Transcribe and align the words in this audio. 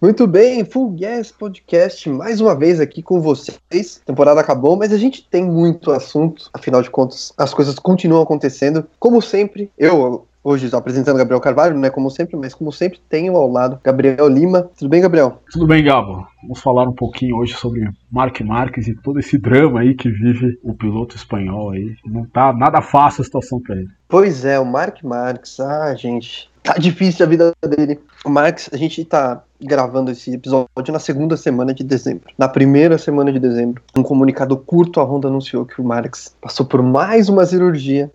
Muito 0.00 0.28
bem, 0.28 0.64
Full 0.64 0.94
Yes 0.96 1.32
Podcast, 1.32 2.08
mais 2.08 2.40
uma 2.40 2.54
vez 2.54 2.78
aqui 2.78 3.02
com 3.02 3.20
vocês. 3.20 4.00
A 4.00 4.06
temporada 4.06 4.40
acabou, 4.40 4.76
mas 4.76 4.92
a 4.92 4.96
gente 4.96 5.28
tem 5.28 5.44
muito 5.44 5.90
assunto, 5.90 6.48
afinal 6.52 6.80
de 6.80 6.88
contas, 6.88 7.34
as 7.36 7.52
coisas 7.52 7.76
continuam 7.80 8.22
acontecendo. 8.22 8.86
Como 9.00 9.20
sempre, 9.20 9.72
eu 9.76 10.24
hoje 10.44 10.66
estou 10.66 10.78
apresentando 10.78 11.18
Gabriel 11.18 11.40
Carvalho, 11.40 11.76
né? 11.76 11.90
Como 11.90 12.10
sempre, 12.10 12.36
mas 12.36 12.54
como 12.54 12.70
sempre, 12.70 13.00
tenho 13.08 13.36
ao 13.36 13.50
lado 13.50 13.80
Gabriel 13.82 14.28
Lima. 14.28 14.70
Tudo 14.78 14.88
bem, 14.88 15.00
Gabriel? 15.00 15.42
Tudo 15.50 15.66
bem, 15.66 15.82
Gabo. 15.82 16.24
Vamos 16.42 16.60
falar 16.60 16.84
um 16.84 16.94
pouquinho 16.94 17.36
hoje 17.36 17.54
sobre 17.54 17.90
Mark 18.08 18.40
Marques 18.42 18.86
e 18.86 18.94
todo 18.94 19.18
esse 19.18 19.36
drama 19.36 19.80
aí 19.80 19.96
que 19.96 20.08
vive 20.08 20.60
o 20.62 20.74
piloto 20.74 21.16
espanhol 21.16 21.72
aí. 21.72 21.96
Não 22.06 22.24
tá 22.24 22.52
nada 22.52 22.80
fácil 22.80 23.22
a 23.22 23.24
situação 23.24 23.60
para 23.60 23.74
ele. 23.74 23.88
Pois 24.08 24.44
é, 24.44 24.60
o 24.60 24.64
Mark 24.64 25.02
Marques, 25.02 25.58
ah, 25.58 25.92
gente, 25.96 26.48
tá 26.68 26.78
difícil 26.78 27.24
a 27.24 27.28
vida 27.28 27.52
dele. 27.66 27.98
O 28.24 28.28
Marx, 28.28 28.68
a 28.70 28.76
gente 28.76 29.02
tá 29.02 29.42
gravando 29.58 30.10
esse 30.10 30.34
episódio 30.34 30.68
na 30.92 30.98
segunda 30.98 31.34
semana 31.34 31.72
de 31.72 31.82
dezembro. 31.82 32.28
Na 32.36 32.46
primeira 32.46 32.98
semana 32.98 33.32
de 33.32 33.38
dezembro, 33.38 33.82
um 33.96 34.02
comunicado 34.02 34.54
curto, 34.54 35.00
a 35.00 35.04
Honda 35.04 35.28
anunciou 35.28 35.64
que 35.64 35.80
o 35.80 35.84
Marx 35.84 36.34
passou 36.42 36.66
por 36.66 36.82
mais 36.82 37.30
uma 37.30 37.46
cirurgia 37.46 38.10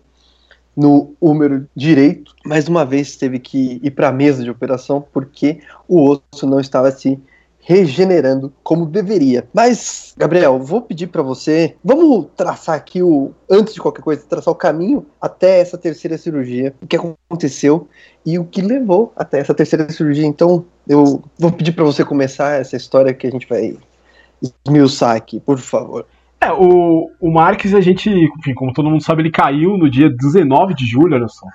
no 0.76 1.14
húmero 1.20 1.66
direito. 1.74 2.32
Mais 2.46 2.68
uma 2.68 2.84
vez 2.84 3.16
teve 3.16 3.40
que 3.40 3.80
ir 3.82 3.90
para 3.90 4.08
a 4.08 4.12
mesa 4.12 4.44
de 4.44 4.50
operação 4.50 5.04
porque 5.12 5.60
o 5.88 6.08
osso 6.08 6.46
não 6.46 6.60
estava 6.60 6.92
se 6.92 7.18
regenerando 7.64 8.52
como 8.62 8.86
deveria. 8.86 9.48
Mas, 9.52 10.14
Gabriel, 10.16 10.58
vou 10.58 10.82
pedir 10.82 11.06
para 11.06 11.22
você, 11.22 11.74
vamos 11.82 12.26
traçar 12.36 12.76
aqui 12.76 13.02
o, 13.02 13.32
antes 13.50 13.74
de 13.74 13.80
qualquer 13.80 14.02
coisa, 14.02 14.22
traçar 14.28 14.52
o 14.52 14.56
caminho 14.56 15.06
até 15.20 15.60
essa 15.60 15.78
terceira 15.78 16.18
cirurgia, 16.18 16.74
o 16.82 16.86
que 16.86 16.96
aconteceu 16.96 17.88
e 18.24 18.38
o 18.38 18.44
que 18.44 18.60
levou 18.60 19.12
até 19.16 19.38
essa 19.38 19.54
terceira 19.54 19.90
cirurgia. 19.90 20.26
Então, 20.26 20.64
eu 20.86 21.22
vou 21.38 21.50
pedir 21.50 21.72
para 21.72 21.84
você 21.84 22.04
começar 22.04 22.60
essa 22.60 22.76
história 22.76 23.14
que 23.14 23.26
a 23.26 23.30
gente 23.30 23.48
vai 23.48 23.76
esmiuçar 24.66 25.16
aqui, 25.16 25.40
por 25.40 25.58
favor. 25.58 26.06
É, 26.40 26.52
o, 26.52 27.10
o 27.18 27.30
Marques, 27.30 27.74
a 27.74 27.80
gente, 27.80 28.10
enfim, 28.10 28.52
como 28.52 28.74
todo 28.74 28.90
mundo 28.90 29.02
sabe, 29.02 29.22
ele 29.22 29.30
caiu 29.30 29.78
no 29.78 29.88
dia 29.88 30.10
19 30.10 30.74
de 30.74 30.84
julho, 30.84 31.14
olha 31.14 31.28
só, 31.28 31.46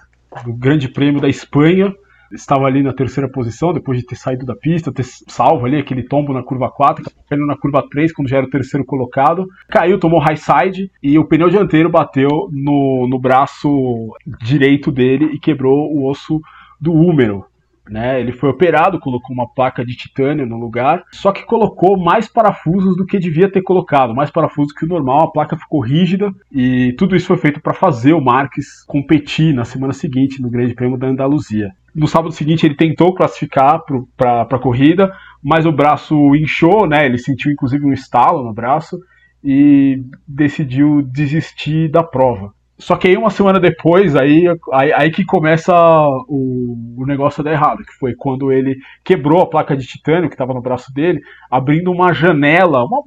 do 0.43 0.53
Grande 0.53 0.87
Prêmio 0.87 1.21
da 1.21 1.29
Espanha, 1.29 1.93
estava 2.33 2.65
ali 2.65 2.83
na 2.83 2.93
terceira 2.93 3.29
posição, 3.29 3.73
depois 3.73 3.99
de 3.99 4.05
ter 4.05 4.15
saído 4.15 4.45
da 4.45 4.55
pista, 4.55 4.91
ter 4.91 5.03
salvo 5.03 5.65
ali 5.65 5.77
aquele 5.77 6.03
tombo 6.03 6.33
na 6.33 6.43
curva 6.43 6.69
4, 6.69 7.05
caindo 7.29 7.45
na 7.45 7.57
curva 7.57 7.83
3, 7.89 8.13
quando 8.13 8.29
já 8.29 8.37
era 8.37 8.45
o 8.45 8.49
terceiro 8.49 8.85
colocado. 8.85 9.47
Caiu, 9.69 9.99
tomou 9.99 10.19
high 10.19 10.37
side 10.37 10.91
e 11.01 11.17
o 11.17 11.25
pneu 11.25 11.49
dianteiro 11.49 11.89
bateu 11.89 12.49
no, 12.51 13.07
no 13.09 13.19
braço 13.19 14.13
direito 14.41 14.91
dele 14.91 15.25
e 15.33 15.39
quebrou 15.39 15.91
o 15.91 16.09
osso 16.09 16.41
do 16.79 16.93
húmero. 16.93 17.45
Né, 17.89 18.21
ele 18.21 18.31
foi 18.31 18.49
operado, 18.49 18.99
colocou 18.99 19.33
uma 19.33 19.51
placa 19.51 19.83
de 19.83 19.95
titânio 19.95 20.45
no 20.45 20.59
lugar, 20.59 21.03
só 21.11 21.31
que 21.31 21.43
colocou 21.43 21.97
mais 21.97 22.27
parafusos 22.27 22.95
do 22.95 23.03
que 23.03 23.17
devia 23.17 23.51
ter 23.51 23.63
colocado, 23.63 24.13
mais 24.13 24.29
parafusos 24.29 24.71
que 24.71 24.85
o 24.85 24.87
normal, 24.87 25.21
a 25.21 25.31
placa 25.31 25.57
ficou 25.57 25.79
rígida 25.79 26.31
e 26.51 26.93
tudo 26.99 27.15
isso 27.15 27.25
foi 27.25 27.37
feito 27.37 27.59
para 27.59 27.73
fazer 27.73 28.13
o 28.13 28.21
Marques 28.21 28.85
competir 28.85 29.55
na 29.55 29.65
semana 29.65 29.91
seguinte 29.91 30.39
no 30.39 30.51
Grande 30.51 30.75
Prêmio 30.75 30.99
da 30.99 31.07
Andaluzia. 31.07 31.73
No 31.95 32.07
sábado 32.07 32.33
seguinte 32.33 32.65
ele 32.65 32.75
tentou 32.75 33.13
classificar 33.13 33.81
para 34.15 34.41
a 34.41 34.59
corrida, 34.59 35.11
mas 35.43 35.65
o 35.65 35.71
braço 35.71 36.15
inchou, 36.35 36.87
né? 36.87 37.05
Ele 37.05 37.17
sentiu 37.17 37.51
inclusive 37.51 37.85
um 37.85 37.93
estalo 37.93 38.43
no 38.43 38.53
braço 38.53 38.97
e 39.43 40.01
decidiu 40.27 41.01
desistir 41.01 41.89
da 41.89 42.03
prova. 42.03 42.53
Só 42.77 42.95
que 42.95 43.09
aí 43.09 43.17
uma 43.17 43.29
semana 43.29 43.59
depois, 43.59 44.15
aí, 44.15 44.45
aí, 44.71 44.93
aí 44.93 45.11
que 45.11 45.25
começa 45.25 45.73
o, 46.29 46.95
o, 46.97 47.05
negócio 47.05 47.41
a 47.41 47.43
dar 47.43 47.51
errado, 47.51 47.83
que 47.83 47.91
foi 47.99 48.15
quando 48.15 48.53
ele 48.53 48.77
quebrou 49.03 49.41
a 49.41 49.49
placa 49.49 49.75
de 49.75 49.85
titânio 49.85 50.29
que 50.29 50.35
estava 50.35 50.53
no 50.53 50.61
braço 50.61 50.93
dele, 50.93 51.19
abrindo 51.51 51.91
uma 51.91 52.13
janela, 52.13 52.85
uma 52.85 53.03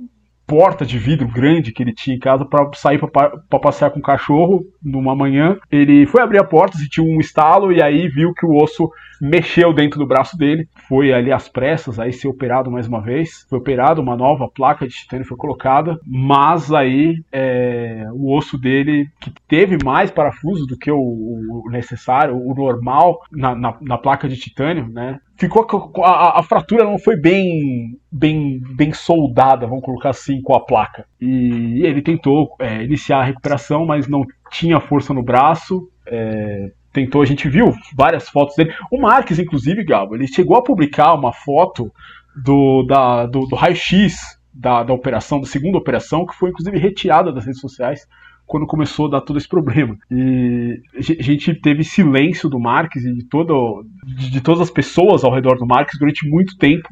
porta 0.52 0.84
de 0.84 0.98
vidro 0.98 1.26
grande 1.26 1.72
que 1.72 1.82
ele 1.82 1.94
tinha 1.94 2.14
em 2.14 2.18
casa 2.18 2.44
para 2.44 2.70
sair 2.74 2.98
para 2.98 3.58
passear 3.58 3.90
com 3.90 4.00
o 4.00 4.02
cachorro 4.02 4.66
numa 4.84 5.16
manhã. 5.16 5.56
Ele 5.70 6.04
foi 6.04 6.20
abrir 6.20 6.36
a 6.36 6.44
porta, 6.44 6.76
sentiu 6.76 7.04
um 7.04 7.18
estalo 7.18 7.72
e 7.72 7.82
aí 7.82 8.06
viu 8.06 8.34
que 8.34 8.44
o 8.44 8.62
osso 8.62 8.90
mexeu 9.18 9.72
dentro 9.72 9.98
do 9.98 10.06
braço 10.06 10.36
dele. 10.36 10.68
Foi 10.86 11.10
ali 11.10 11.32
às 11.32 11.48
pressas, 11.48 11.98
aí 11.98 12.12
ser 12.12 12.28
operado 12.28 12.70
mais 12.70 12.86
uma 12.86 13.00
vez. 13.00 13.46
Foi 13.48 13.60
operado, 13.60 14.02
uma 14.02 14.14
nova 14.14 14.46
placa 14.46 14.86
de 14.86 14.92
titânio 14.92 15.24
foi 15.24 15.38
colocada, 15.38 15.98
mas 16.06 16.70
aí 16.70 17.24
é, 17.32 18.04
o 18.12 18.36
osso 18.36 18.58
dele, 18.58 19.08
que 19.22 19.32
teve 19.48 19.82
mais 19.82 20.10
parafusos 20.10 20.66
do 20.66 20.76
que 20.76 20.90
o, 20.90 20.98
o 20.98 21.70
necessário, 21.70 22.36
o 22.36 22.54
normal 22.54 23.22
na, 23.32 23.54
na, 23.54 23.74
na 23.80 23.96
placa 23.96 24.28
de 24.28 24.36
titânio, 24.36 24.86
né? 24.86 25.18
Ficou 25.42 25.66
a, 26.04 26.38
a, 26.38 26.42
fratura 26.42 26.84
não 26.84 26.98
foi 26.98 27.16
bem 27.16 27.98
bem 28.10 28.60
bem 28.76 28.92
soldada, 28.92 29.66
vamos 29.66 29.84
colocar 29.84 30.10
assim, 30.10 30.40
com 30.40 30.54
a 30.54 30.64
placa. 30.64 31.04
E 31.20 31.84
ele 31.84 32.00
tentou 32.00 32.54
é, 32.60 32.84
iniciar 32.84 33.18
a 33.18 33.24
recuperação, 33.24 33.84
mas 33.84 34.06
não 34.06 34.24
tinha 34.50 34.80
força 34.80 35.12
no 35.12 35.22
braço. 35.22 35.88
É, 36.06 36.70
tentou, 36.92 37.22
a 37.22 37.26
gente 37.26 37.48
viu 37.48 37.74
várias 37.94 38.28
fotos 38.28 38.54
dele. 38.54 38.72
O 38.90 39.00
Marques, 39.00 39.38
inclusive, 39.38 39.84
Gabo, 39.84 40.14
ele 40.14 40.28
chegou 40.28 40.56
a 40.56 40.62
publicar 40.62 41.14
uma 41.14 41.32
foto 41.32 41.92
do, 42.36 42.84
da, 42.84 43.26
do, 43.26 43.46
do 43.46 43.56
raio-x 43.56 44.38
da, 44.54 44.84
da 44.84 44.92
operação, 44.92 45.40
da 45.40 45.46
segunda 45.46 45.78
operação, 45.78 46.24
que 46.24 46.34
foi 46.34 46.50
inclusive 46.50 46.78
retirada 46.78 47.32
das 47.32 47.46
redes 47.46 47.60
sociais 47.60 48.06
quando 48.52 48.66
começou 48.66 49.06
a 49.06 49.12
dar 49.12 49.20
todo 49.22 49.38
esse 49.38 49.48
problema. 49.48 49.96
E 50.10 50.78
a 50.94 51.00
gente 51.00 51.54
teve 51.54 51.82
silêncio 51.82 52.50
do 52.50 52.60
Marques 52.60 53.02
e 53.02 53.14
de, 53.14 53.24
todo, 53.24 53.82
de, 54.04 54.30
de 54.30 54.40
todas 54.42 54.60
as 54.60 54.70
pessoas 54.70 55.24
ao 55.24 55.32
redor 55.32 55.56
do 55.56 55.66
Marques 55.66 55.98
durante 55.98 56.28
muito 56.28 56.58
tempo. 56.58 56.86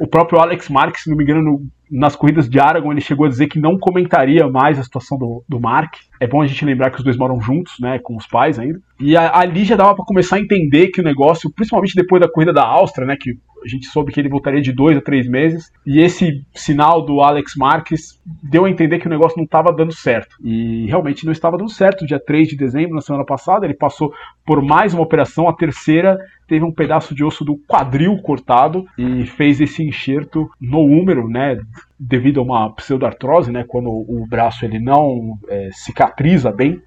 O 0.00 0.08
próprio 0.08 0.40
Alex 0.40 0.68
Marques, 0.68 1.04
se 1.04 1.10
não 1.10 1.16
me 1.16 1.22
engano, 1.22 1.40
no, 1.40 1.62
nas 1.88 2.16
corridas 2.16 2.48
de 2.48 2.58
Aragon, 2.58 2.90
ele 2.90 3.00
chegou 3.00 3.26
a 3.26 3.28
dizer 3.28 3.46
que 3.46 3.60
não 3.60 3.78
comentaria 3.78 4.48
mais 4.48 4.76
a 4.76 4.82
situação 4.82 5.16
do, 5.16 5.44
do 5.48 5.60
Mark. 5.60 5.94
É 6.18 6.26
bom 6.26 6.42
a 6.42 6.46
gente 6.48 6.64
lembrar 6.64 6.90
que 6.90 6.98
os 6.98 7.04
dois 7.04 7.16
moram 7.16 7.40
juntos, 7.40 7.74
né, 7.78 8.00
com 8.00 8.16
os 8.16 8.26
pais 8.26 8.58
ainda. 8.58 8.80
E 9.04 9.18
a, 9.18 9.38
ali 9.38 9.64
já 9.64 9.76
dava 9.76 9.94
para 9.94 10.04
começar 10.06 10.36
a 10.36 10.40
entender 10.40 10.88
que 10.88 11.02
o 11.02 11.04
negócio, 11.04 11.52
principalmente 11.52 11.94
depois 11.94 12.22
da 12.22 12.30
corrida 12.30 12.54
da 12.54 12.64
Áustria, 12.64 13.06
né, 13.06 13.16
que 13.20 13.36
a 13.62 13.68
gente 13.68 13.86
soube 13.86 14.10
que 14.10 14.18
ele 14.18 14.30
voltaria 14.30 14.62
de 14.62 14.72
dois 14.72 14.96
a 14.96 15.00
três 15.02 15.28
meses. 15.28 15.70
E 15.86 16.00
esse 16.00 16.42
sinal 16.54 17.04
do 17.04 17.20
Alex 17.20 17.52
Marques 17.54 18.18
deu 18.42 18.64
a 18.64 18.70
entender 18.70 18.98
que 18.98 19.06
o 19.06 19.10
negócio 19.10 19.36
não 19.36 19.44
estava 19.44 19.70
dando 19.74 19.92
certo. 19.92 20.36
E 20.42 20.86
realmente 20.86 21.26
não 21.26 21.32
estava 21.32 21.58
dando 21.58 21.70
certo. 21.70 22.06
Dia 22.06 22.18
3 22.18 22.48
de 22.48 22.56
dezembro, 22.56 22.94
na 22.94 23.02
semana 23.02 23.26
passada, 23.26 23.66
ele 23.66 23.74
passou 23.74 24.10
por 24.44 24.62
mais 24.62 24.94
uma 24.94 25.02
operação, 25.02 25.50
a 25.50 25.54
terceira 25.54 26.18
teve 26.48 26.64
um 26.64 26.72
pedaço 26.72 27.14
de 27.14 27.22
osso 27.22 27.44
do 27.44 27.58
quadril 27.66 28.16
cortado 28.22 28.86
e 28.98 29.26
fez 29.26 29.60
esse 29.60 29.82
enxerto 29.82 30.50
no 30.58 30.80
húmero, 30.80 31.28
né? 31.28 31.58
Devido 32.00 32.40
a 32.40 32.42
uma 32.42 32.70
pseudoartrose, 32.74 33.52
né? 33.52 33.64
Quando 33.68 33.90
o 33.90 34.26
braço 34.26 34.64
ele 34.64 34.78
não 34.78 35.38
é, 35.48 35.68
cicatriza 35.72 36.50
bem, 36.50 36.80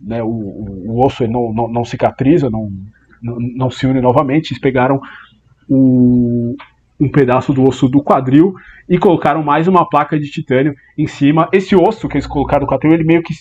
né? 0.00 0.22
O, 0.22 0.28
o, 0.28 0.92
o 0.92 1.06
osso 1.06 1.26
não, 1.26 1.52
não, 1.52 1.68
não 1.68 1.84
cicatriza, 1.84 2.50
não, 2.50 2.70
não, 3.22 3.36
não 3.38 3.70
se 3.70 3.86
une 3.86 4.00
novamente. 4.00 4.52
Eles 4.52 4.60
pegaram 4.60 5.00
um, 5.68 6.54
um 7.00 7.08
pedaço 7.08 7.52
do 7.52 7.62
osso 7.62 7.88
do 7.88 8.02
quadril 8.02 8.54
e 8.88 8.98
colocaram 8.98 9.42
mais 9.42 9.66
uma 9.66 9.88
placa 9.88 10.18
de 10.18 10.30
titânio 10.30 10.74
em 10.96 11.06
cima. 11.06 11.48
Esse 11.52 11.74
osso 11.74 12.08
que 12.08 12.16
eles 12.16 12.26
colocaram 12.26 12.62
no 12.62 12.70
quadril, 12.70 12.92
ele 12.92 13.04
meio 13.04 13.22
que 13.22 13.34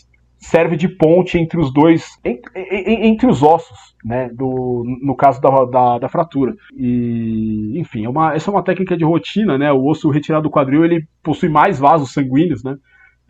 serve 0.43 0.75
de 0.75 0.89
ponte 0.89 1.37
entre 1.37 1.57
os 1.57 1.71
dois, 1.71 2.19
entre, 2.23 2.51
entre 2.53 3.27
os 3.27 3.41
ossos, 3.41 3.95
né, 4.03 4.29
do, 4.33 4.83
no 5.01 5.15
caso 5.15 5.39
da, 5.39 5.49
da, 5.65 5.99
da, 5.99 6.09
fratura. 6.09 6.53
E, 6.75 7.79
enfim, 7.79 8.03
é 8.03 8.09
uma, 8.09 8.33
essa 8.33 8.51
é 8.51 8.53
uma 8.53 8.63
técnica 8.63 8.97
de 8.97 9.05
rotina, 9.05 9.57
né, 9.57 9.71
o 9.71 9.85
osso 9.85 10.09
retirado 10.09 10.43
do 10.43 10.51
quadril, 10.51 10.83
ele 10.83 11.07
possui 11.23 11.47
mais 11.47 11.79
vasos 11.79 12.11
sanguíneos, 12.11 12.61
né, 12.61 12.75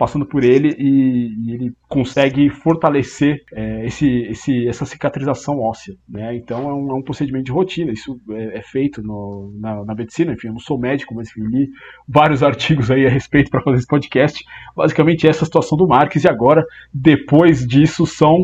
passando 0.03 0.25
por 0.25 0.43
ele 0.43 0.75
e, 0.77 1.47
e 1.47 1.53
ele 1.53 1.71
consegue 1.87 2.49
fortalecer 2.49 3.37
é, 3.53 3.85
esse, 3.85 4.05
esse, 4.23 4.67
essa 4.67 4.85
cicatrização 4.85 5.61
óssea. 5.61 5.95
Né? 6.09 6.35
Então 6.35 6.69
é 6.69 6.73
um, 6.73 6.91
é 6.91 6.93
um, 6.95 7.01
procedimento 7.01 7.45
de 7.45 7.53
rotina, 7.53 7.89
isso 7.89 8.19
é, 8.31 8.57
é 8.57 8.61
feito 8.61 9.01
no, 9.01 9.53
na, 9.61 9.85
na, 9.85 9.95
medicina. 9.95 10.33
Enfim, 10.33 10.47
eu 10.47 10.53
não 10.53 10.59
sou 10.59 10.77
médico, 10.77 11.15
mas 11.15 11.29
enfim, 11.29 11.47
li 11.47 11.69
vários 12.05 12.43
artigos 12.43 12.91
aí 12.91 13.05
a 13.05 13.09
respeito 13.09 13.49
para 13.49 13.61
fazer 13.61 13.77
esse 13.77 13.87
podcast. 13.87 14.43
Basicamente, 14.75 15.25
essa 15.25 15.45
situação 15.45 15.77
do 15.77 15.87
Marques, 15.87 16.25
e 16.25 16.27
agora, 16.27 16.65
depois 16.93 17.65
disso, 17.65 18.05
são 18.05 18.43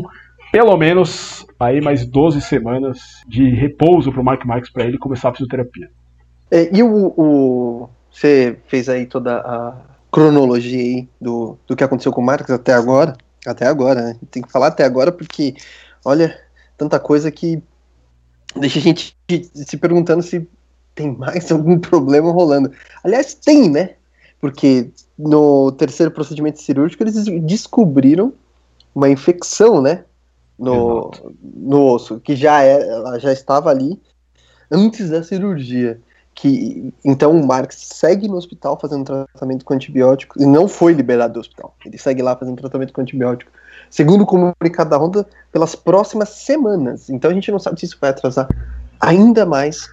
pelo 0.50 0.74
menos 0.78 1.46
aí 1.60 1.82
mais 1.82 2.06
12 2.06 2.40
semanas 2.40 3.20
de 3.28 3.50
repouso 3.50 4.10
para 4.10 4.22
o 4.22 4.24
Mark 4.24 4.46
Marques 4.46 4.72
para 4.72 4.86
ele 4.86 4.96
começar 4.96 5.28
a 5.28 5.32
fisioterapia. 5.32 5.90
É, 6.50 6.74
e 6.74 6.82
o, 6.82 7.12
o, 7.18 7.90
você 8.10 8.58
fez 8.66 8.88
aí 8.88 9.04
toda 9.04 9.40
a 9.40 9.90
cronologia 10.10 10.78
aí 10.78 11.08
do, 11.20 11.56
do 11.66 11.76
que 11.76 11.84
aconteceu 11.84 12.12
com 12.12 12.20
o 12.20 12.24
Marcos 12.24 12.50
até 12.50 12.72
agora. 12.72 13.16
Até 13.46 13.66
agora, 13.66 14.02
né? 14.02 14.16
Tem 14.30 14.42
que 14.42 14.52
falar 14.52 14.68
até 14.68 14.84
agora 14.84 15.10
porque, 15.10 15.54
olha, 16.04 16.38
tanta 16.76 16.98
coisa 17.00 17.30
que 17.30 17.62
deixa 18.56 18.78
a 18.78 18.82
gente 18.82 19.16
se 19.54 19.76
perguntando 19.76 20.22
se 20.22 20.46
tem 20.94 21.16
mais 21.16 21.50
algum 21.52 21.78
problema 21.78 22.30
rolando. 22.30 22.70
Aliás, 23.02 23.34
tem, 23.34 23.70
né? 23.70 23.94
Porque 24.40 24.90
no 25.18 25.70
terceiro 25.72 26.10
procedimento 26.10 26.60
cirúrgico 26.60 27.02
eles 27.02 27.24
descobriram 27.42 28.32
uma 28.94 29.08
infecção, 29.08 29.80
né? 29.80 30.04
No, 30.58 31.10
no 31.42 31.86
osso, 31.86 32.20
que 32.20 32.36
já, 32.36 32.62
é, 32.62 33.18
já 33.18 33.32
estava 33.32 33.70
ali 33.70 33.98
antes 34.70 35.08
da 35.08 35.22
cirurgia. 35.22 35.98
Que 36.34 36.92
então 37.04 37.32
o 37.32 37.46
Marx 37.46 37.76
segue 37.76 38.28
no 38.28 38.36
hospital 38.36 38.78
fazendo 38.80 39.04
tratamento 39.04 39.64
com 39.64 39.74
antibiótico 39.74 40.40
e 40.40 40.46
não 40.46 40.66
foi 40.68 40.92
liberado 40.92 41.34
do 41.34 41.40
hospital. 41.40 41.74
Ele 41.84 41.98
segue 41.98 42.22
lá 42.22 42.36
fazendo 42.36 42.56
tratamento 42.56 42.92
com 42.92 43.00
antibiótico. 43.00 43.50
Segundo 43.90 44.22
o 44.22 44.26
comunicado 44.26 44.90
da 44.90 44.96
Honda, 44.96 45.26
pelas 45.52 45.74
próximas 45.74 46.30
semanas. 46.30 47.10
Então 47.10 47.30
a 47.30 47.34
gente 47.34 47.50
não 47.50 47.58
sabe 47.58 47.80
se 47.80 47.86
isso 47.86 47.98
vai 48.00 48.10
atrasar 48.10 48.48
ainda 49.00 49.44
mais 49.44 49.88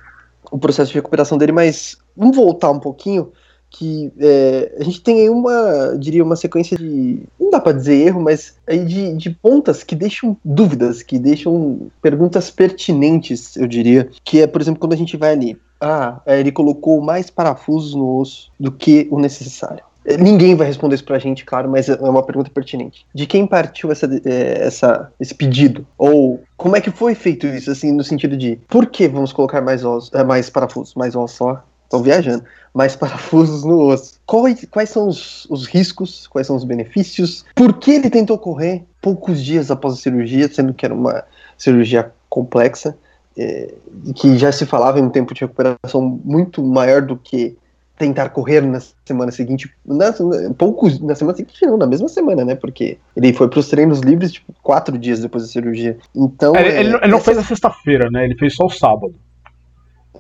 o 0.52 0.58
processo 0.58 0.92
de 0.92 0.98
recuperação 0.98 1.38
dele, 1.38 1.52
mas 1.52 1.98
vamos 2.16 2.36
voltar 2.36 2.72
um 2.72 2.80
pouquinho 2.80 3.32
que 3.70 4.12
é, 4.20 4.78
a 4.80 4.84
gente 4.84 5.02
tem 5.02 5.22
aí 5.22 5.30
uma, 5.30 5.98
diria, 6.00 6.24
uma 6.24 6.36
sequência 6.36 6.78
de, 6.78 7.24
não 7.40 7.50
dá 7.50 7.60
para 7.60 7.74
dizer 7.74 7.96
erro, 7.96 8.22
mas 8.22 8.56
aí 8.66 8.86
de, 8.86 9.14
de 9.14 9.30
pontas 9.30 9.84
que 9.84 9.96
deixam 9.96 10.38
dúvidas, 10.44 11.04
que 11.04 11.20
deixam 11.20 11.92
perguntas 12.02 12.50
pertinentes, 12.50 13.58
eu 13.58 13.68
diria, 13.68 14.10
que 14.24 14.42
é, 14.42 14.48
por 14.48 14.62
exemplo, 14.62 14.80
quando 14.80 14.94
a 14.94 14.98
gente 14.98 15.18
vai 15.18 15.34
ali, 15.34 15.60
ah, 15.80 16.20
é, 16.26 16.40
ele 16.40 16.52
colocou 16.52 17.02
mais 17.02 17.30
parafusos 17.30 17.94
no 17.94 18.20
osso 18.20 18.52
do 18.60 18.72
que 18.72 19.08
o 19.12 19.20
necessário. 19.20 19.84
É, 20.08 20.16
ninguém 20.18 20.56
vai 20.56 20.66
responder 20.66 20.96
isso 20.96 21.04
pra 21.04 21.20
gente, 21.20 21.44
claro, 21.44 21.70
mas 21.70 21.90
é 21.90 21.96
uma 21.96 22.24
pergunta 22.24 22.50
pertinente. 22.50 23.06
De 23.14 23.28
quem 23.28 23.46
partiu 23.46 23.92
essa, 23.92 24.10
essa, 24.24 25.12
esse 25.20 25.36
pedido? 25.36 25.86
Ou 25.98 26.42
como 26.56 26.78
é 26.78 26.82
que 26.82 26.90
foi 26.90 27.14
feito 27.14 27.46
isso, 27.46 27.70
assim, 27.70 27.92
no 27.92 28.04
sentido 28.06 28.38
de 28.38 28.58
por 28.70 28.86
que 28.86 29.08
vamos 29.10 29.34
colocar 29.34 29.62
mais, 29.62 29.84
ossos, 29.84 30.10
mais 30.26 30.50
parafusos? 30.50 30.96
Mais 30.96 31.14
ossos 31.14 31.38
só? 31.38 31.64
Estão 31.84 32.02
viajando. 32.02 32.44
Mais 32.74 32.96
parafusos 32.98 33.66
no 33.66 33.82
osso. 33.82 34.18
Quais, 34.26 34.66
quais 34.72 34.90
são 34.90 35.10
os, 35.10 35.46
os, 35.50 35.66
riscos? 35.66 36.26
Quais 36.28 36.48
são 36.48 36.56
os 36.56 36.64
benefícios? 36.64 37.44
Por 37.54 37.74
que 37.74 37.92
ele 37.92 38.10
tentou 38.10 38.38
correr 38.38 38.86
poucos 39.02 39.44
dias 39.44 39.70
após 39.70 39.96
a 39.96 39.98
cirurgia, 39.98 40.48
sendo 40.48 40.74
que 40.74 40.86
era 40.86 40.96
uma 40.96 41.26
cirurgia 41.58 42.14
complexa? 42.30 42.98
É, 43.38 43.74
que 44.16 44.38
já 44.38 44.52
se 44.52 44.66
falava 44.66 45.00
em 45.00 45.04
um 45.04 45.10
tempo 45.10 45.34
de 45.34 45.42
recuperação 45.42 46.02
muito 46.02 46.64
maior 46.64 47.02
do 47.02 47.16
que 47.16 47.58
tentar 47.98 48.30
correr 48.30 48.62
na 48.62 48.80
semana 49.06 49.32
seguinte, 49.32 49.72
na, 49.86 50.14
poucos, 50.58 51.00
na 51.00 51.16
semana 51.16 51.36
seguinte 51.36 51.66
não, 51.66 51.78
na 51.78 51.88
mesma 51.88 52.08
semana, 52.08 52.46
né, 52.46 52.56
porque 52.56 52.98
ele 53.16 53.34
foi 53.34 53.48
para 53.48 53.60
os 53.60 53.68
treinos 53.70 54.02
livres, 54.02 54.34
tipo, 54.34 54.54
quatro 54.62 54.98
dias 54.98 55.20
depois 55.20 55.44
da 55.44 55.50
cirurgia, 55.50 55.98
então... 56.16 56.56
É, 56.56 56.80
ele, 56.80 56.96
ele, 56.96 57.08
não 57.08 57.20
fez 57.20 57.38
a 57.38 57.44
sexta-feira, 57.44 58.10
né, 58.12 58.26
ele 58.26 58.36
fez 58.36 58.56
só 58.56 58.66
o 58.66 58.70
sábado. 58.70 59.16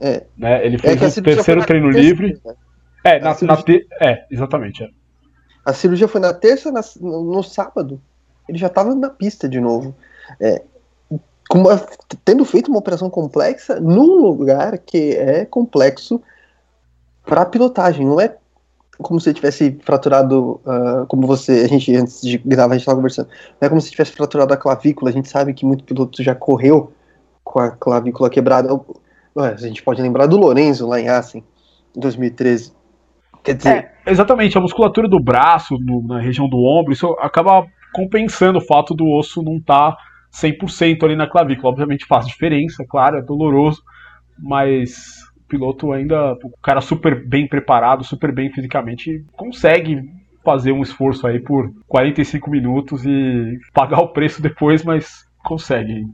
É. 0.01 0.23
Né, 0.35 0.65
ele 0.65 0.77
fez 0.79 1.17
é 1.17 1.19
o 1.19 1.23
terceiro 1.23 1.65
treino 1.65 1.89
livre. 1.91 2.39
Né? 2.43 2.55
É, 3.03 3.19
na, 3.19 3.35
cirurgia... 3.35 3.57
na 3.57 3.63
te... 3.63 3.87
é, 4.01 4.25
exatamente, 4.31 4.83
é. 4.83 4.89
A 5.63 5.73
cirurgia 5.73 6.07
foi 6.07 6.21
na 6.21 6.33
terça, 6.33 6.71
na, 6.71 6.81
no 6.99 7.43
sábado, 7.43 8.01
ele 8.49 8.57
já 8.57 8.67
estava 8.67 8.95
na 8.95 9.09
pista 9.09 9.47
de 9.47 9.59
novo. 9.59 9.95
É, 10.39 10.63
tendo 12.25 12.43
feito 12.45 12.69
uma 12.69 12.79
operação 12.79 13.09
complexa 13.09 13.79
num 13.79 14.21
lugar 14.21 14.77
que 14.79 15.15
é 15.15 15.45
complexo 15.45 16.21
para 17.25 17.45
pilotagem, 17.45 18.05
não 18.05 18.19
é 18.19 18.35
como 18.99 19.19
se 19.19 19.33
tivesse 19.33 19.77
fraturado, 19.83 20.59
uh, 20.65 21.05
como 21.07 21.27
você, 21.27 21.63
a 21.65 21.67
gente 21.67 21.95
antes 21.95 22.21
de 22.21 22.37
gravar 22.39 22.73
a 22.73 22.77
gente 22.77 22.81
estava 22.81 22.97
conversando, 22.97 23.27
não 23.27 23.65
é 23.65 23.69
como 23.69 23.79
se 23.79 23.91
tivesse 23.91 24.11
fraturado 24.11 24.53
a 24.53 24.57
clavícula, 24.57 25.11
a 25.11 25.13
gente 25.13 25.29
sabe 25.29 25.53
que 25.53 25.65
muito 25.65 25.83
piloto 25.83 26.23
já 26.23 26.33
correu 26.33 26.91
com 27.43 27.59
a 27.59 27.69
clavícula 27.71 28.29
quebrada, 28.29 28.69
a 29.35 29.55
gente 29.55 29.83
pode 29.83 30.01
lembrar 30.01 30.25
do 30.25 30.37
Lorenzo 30.37 30.87
lá 30.87 30.99
em 30.99 31.07
Assen, 31.07 31.43
em 31.95 31.99
2013. 31.99 32.73
Quer 33.43 33.55
dizer... 33.55 33.91
É, 34.05 34.11
exatamente, 34.11 34.57
a 34.57 34.61
musculatura 34.61 35.07
do 35.07 35.19
braço, 35.19 35.77
no, 35.79 36.01
na 36.01 36.19
região 36.19 36.49
do 36.49 36.57
ombro, 36.57 36.91
isso 36.91 37.15
acaba 37.19 37.65
compensando 37.93 38.57
o 38.57 38.65
fato 38.65 38.93
do 38.93 39.07
osso 39.07 39.41
não 39.43 39.57
estar 39.57 39.91
tá 39.91 39.97
100% 40.41 41.03
ali 41.03 41.15
na 41.15 41.27
clavícula. 41.27 41.69
Obviamente 41.69 42.05
faz 42.05 42.27
diferença, 42.27 42.85
claro, 42.87 43.17
é 43.17 43.21
doloroso, 43.21 43.83
mas 44.37 45.23
o 45.37 45.47
piloto 45.47 45.91
ainda, 45.91 46.33
o 46.33 46.51
cara 46.61 46.81
super 46.81 47.25
bem 47.25 47.47
preparado, 47.47 48.03
super 48.03 48.31
bem 48.31 48.51
fisicamente, 48.51 49.25
consegue 49.33 50.09
fazer 50.43 50.71
um 50.71 50.81
esforço 50.81 51.27
aí 51.27 51.39
por 51.39 51.73
45 51.87 52.49
minutos 52.49 53.05
e 53.05 53.59
pagar 53.73 53.99
o 53.99 54.09
preço 54.09 54.41
depois, 54.41 54.83
mas 54.83 55.25
consegue. 55.43 56.07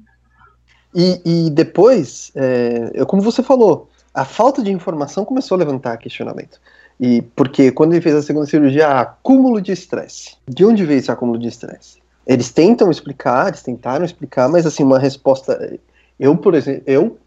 E, 0.95 1.21
e 1.25 1.49
depois, 1.51 2.31
é, 2.35 3.03
como 3.05 3.21
você 3.21 3.43
falou, 3.43 3.89
a 4.13 4.25
falta 4.25 4.61
de 4.63 4.71
informação 4.71 5.25
começou 5.25 5.55
a 5.55 5.59
levantar 5.59 5.97
questionamento. 5.97 6.59
E 6.99 7.23
porque 7.35 7.71
quando 7.71 7.93
ele 7.93 8.01
fez 8.01 8.15
a 8.15 8.21
segunda 8.21 8.45
cirurgia, 8.45 8.87
acúmulo 8.87 9.59
de 9.59 9.71
estresse. 9.71 10.35
De 10.47 10.63
onde 10.63 10.85
veio 10.85 10.99
esse 10.99 11.11
acúmulo 11.11 11.39
de 11.39 11.47
estresse? 11.47 12.02
Eles 12.25 12.51
tentam 12.51 12.89
explicar, 12.89 13.47
eles 13.47 13.61
tentaram 13.61 14.05
explicar, 14.05 14.47
mas 14.49 14.65
assim, 14.65 14.83
uma 14.83 14.99
resposta. 14.99 15.77
Eu, 16.19 16.37
por 16.37 16.55
exemplo, 16.55 16.83
eu, 16.85 17.17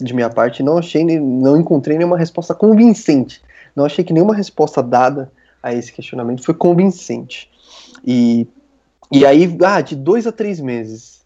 de 0.00 0.12
minha 0.12 0.30
parte, 0.30 0.62
não 0.62 0.78
achei, 0.78 1.04
não 1.04 1.56
encontrei 1.56 1.96
nenhuma 1.96 2.18
resposta 2.18 2.54
convincente. 2.54 3.42
Não 3.74 3.84
achei 3.84 4.04
que 4.04 4.12
nenhuma 4.12 4.34
resposta 4.34 4.82
dada 4.82 5.30
a 5.62 5.72
esse 5.72 5.92
questionamento 5.92 6.44
foi 6.44 6.54
convincente. 6.54 7.50
E, 8.04 8.46
e 9.10 9.24
aí, 9.24 9.56
ah, 9.64 9.80
de 9.80 9.94
dois 9.94 10.26
a 10.26 10.32
três 10.32 10.60
meses. 10.60 11.20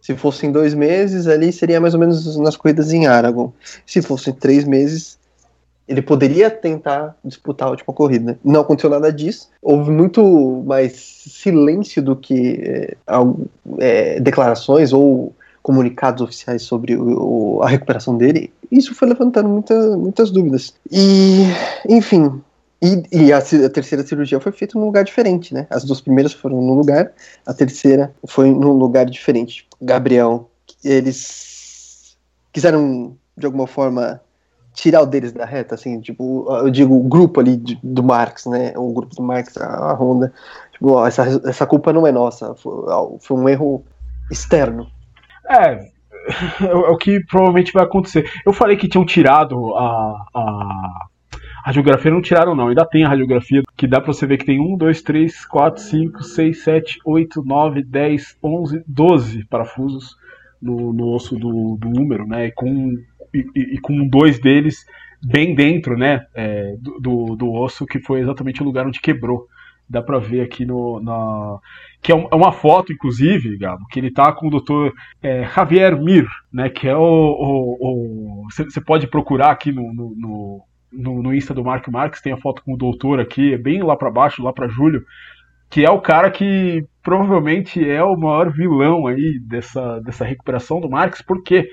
Se 0.00 0.14
fossem 0.14 0.52
dois 0.52 0.74
meses, 0.74 1.26
ali 1.26 1.52
seria 1.52 1.80
mais 1.80 1.94
ou 1.94 2.00
menos 2.00 2.36
nas 2.36 2.56
corridas 2.56 2.92
em 2.92 3.06
Aragon. 3.06 3.52
Se 3.86 4.02
fossem 4.02 4.34
três 4.34 4.64
meses, 4.64 5.18
ele 5.86 6.00
poderia 6.00 6.50
tentar 6.50 7.16
disputar 7.24 7.68
a 7.68 7.70
última 7.70 7.92
corrida. 7.92 8.38
Não 8.42 8.60
aconteceu 8.60 8.88
nada 8.88 9.12
disso. 9.12 9.50
Houve 9.60 9.90
muito 9.90 10.62
mais 10.66 10.92
silêncio 10.94 12.02
do 12.02 12.16
que 12.16 12.96
é, 13.78 14.20
declarações 14.20 14.92
ou 14.92 15.34
comunicados 15.62 16.22
oficiais 16.22 16.62
sobre 16.62 16.96
o, 16.96 17.60
a 17.62 17.68
recuperação 17.68 18.16
dele. 18.16 18.52
Isso 18.70 18.94
foi 18.94 19.08
levantando 19.08 19.48
muita, 19.48 19.96
muitas 19.96 20.30
dúvidas. 20.30 20.74
E, 20.90 21.44
enfim. 21.88 22.42
E, 22.82 23.02
e 23.10 23.32
a, 23.32 23.38
a, 23.38 23.70
terceira 23.70 24.04
cirurgia 24.06 24.40
foi 24.40 24.52
feita 24.52 24.78
num 24.78 24.84
lugar 24.84 25.04
diferente, 25.04 25.54
né? 25.54 25.66
As 25.70 25.84
duas 25.84 26.02
primeiras 26.02 26.34
foram 26.34 26.60
num 26.60 26.74
lugar, 26.74 27.12
a 27.46 27.54
terceira 27.54 28.14
foi 28.26 28.50
num 28.50 28.72
lugar 28.72 29.06
diferente. 29.06 29.66
Gabriel, 29.80 30.50
eles 30.84 32.14
quiseram 32.52 33.16
de 33.36 33.46
alguma 33.46 33.66
forma 33.66 34.20
tirar 34.74 35.02
o 35.02 35.06
deles 35.06 35.32
da 35.32 35.46
reta, 35.46 35.76
assim, 35.76 36.00
tipo, 36.00 36.46
eu 36.50 36.68
digo 36.68 36.94
o 36.94 37.08
grupo 37.08 37.40
ali 37.40 37.56
do 37.82 38.02
Marx, 38.02 38.44
né, 38.46 38.72
o 38.76 38.92
grupo 38.92 39.14
do 39.14 39.22
Marx, 39.22 39.56
a, 39.56 39.66
a 39.66 39.94
Honda, 39.94 40.32
tipo, 40.72 40.90
ó, 40.90 41.06
essa, 41.06 41.40
essa 41.46 41.66
culpa 41.66 41.92
não 41.92 42.06
é 42.06 42.12
nossa, 42.12 42.54
foi, 42.56 42.72
foi 43.20 43.36
um 43.36 43.48
erro 43.48 43.84
externo. 44.30 44.88
É, 45.48 45.88
é 46.60 46.74
o 46.74 46.96
que 46.96 47.24
provavelmente 47.24 47.72
vai 47.72 47.84
acontecer. 47.84 48.28
Eu 48.44 48.52
falei 48.52 48.76
que 48.76 48.88
tinham 48.88 49.06
tirado 49.06 49.74
a, 49.76 50.26
a, 50.34 51.06
radiografia, 51.64 52.10
não 52.10 52.20
tiraram 52.20 52.54
não, 52.54 52.68
ainda 52.68 52.84
tem 52.84 53.04
a 53.04 53.08
radiografia, 53.08 53.62
que 53.76 53.86
dá 53.86 54.00
pra 54.00 54.12
você 54.12 54.26
ver 54.26 54.38
que 54.38 54.44
tem 54.44 54.60
1, 54.60 54.76
2, 54.76 55.02
3, 55.02 55.46
4, 55.46 55.82
5, 55.82 56.22
6, 56.22 56.62
7, 56.64 56.98
8, 57.04 57.42
9, 57.44 57.82
10, 57.84 58.36
11, 58.42 58.84
12 58.86 59.44
parafusos 59.44 60.16
no, 60.60 60.92
no 60.92 61.14
osso 61.14 61.36
do, 61.36 61.76
do 61.78 61.88
húmero, 61.88 62.26
né, 62.26 62.46
e 62.46 62.52
com 62.52 62.96
e, 63.54 63.78
com 63.78 64.06
dois 64.06 64.38
deles 64.38 64.84
bem 65.22 65.54
dentro, 65.54 65.96
né, 65.96 66.26
é, 66.34 66.76
do, 66.78 67.34
do 67.34 67.52
osso, 67.52 67.86
que 67.86 67.98
foi 67.98 68.20
exatamente 68.20 68.62
o 68.62 68.64
lugar 68.64 68.86
onde 68.86 69.00
quebrou. 69.00 69.46
Dá 69.88 70.02
pra 70.02 70.18
ver 70.18 70.40
aqui 70.40 70.64
no. 70.64 70.98
Na... 71.00 71.58
Que 72.00 72.10
é, 72.10 72.14
é 72.14 72.34
uma 72.34 72.52
foto, 72.52 72.90
inclusive, 72.92 73.58
Gabo, 73.58 73.86
que 73.90 74.00
ele 74.00 74.10
tá 74.10 74.32
com 74.32 74.46
o 74.46 74.50
doutor 74.50 74.94
é, 75.22 75.44
Javier 75.44 76.00
Mir, 76.00 76.26
né? 76.50 76.70
Que 76.70 76.88
é 76.88 76.96
o. 76.96 78.46
Você 78.50 78.80
pode 78.80 79.06
procurar 79.06 79.50
aqui 79.50 79.72
no, 79.72 79.92
no, 79.92 80.64
no, 80.90 81.22
no 81.22 81.34
Insta 81.34 81.52
do 81.52 81.64
Mark 81.64 81.86
Marques, 81.88 82.22
tem 82.22 82.32
a 82.32 82.38
foto 82.38 82.62
com 82.62 82.72
o 82.72 82.78
doutor 82.78 83.20
aqui, 83.20 83.52
é 83.52 83.58
bem 83.58 83.82
lá 83.82 83.94
para 83.94 84.10
baixo, 84.10 84.42
lá 84.42 84.54
para 84.54 84.68
julho, 84.68 85.04
que 85.68 85.84
é 85.84 85.90
o 85.90 86.00
cara 86.00 86.30
que 86.30 86.86
provavelmente 87.02 87.86
é 87.86 88.02
o 88.02 88.16
maior 88.16 88.50
vilão 88.50 89.06
aí 89.06 89.38
dessa, 89.40 90.00
dessa 90.00 90.24
recuperação 90.24 90.80
do 90.80 90.88
Marques, 90.88 91.20
porque 91.20 91.68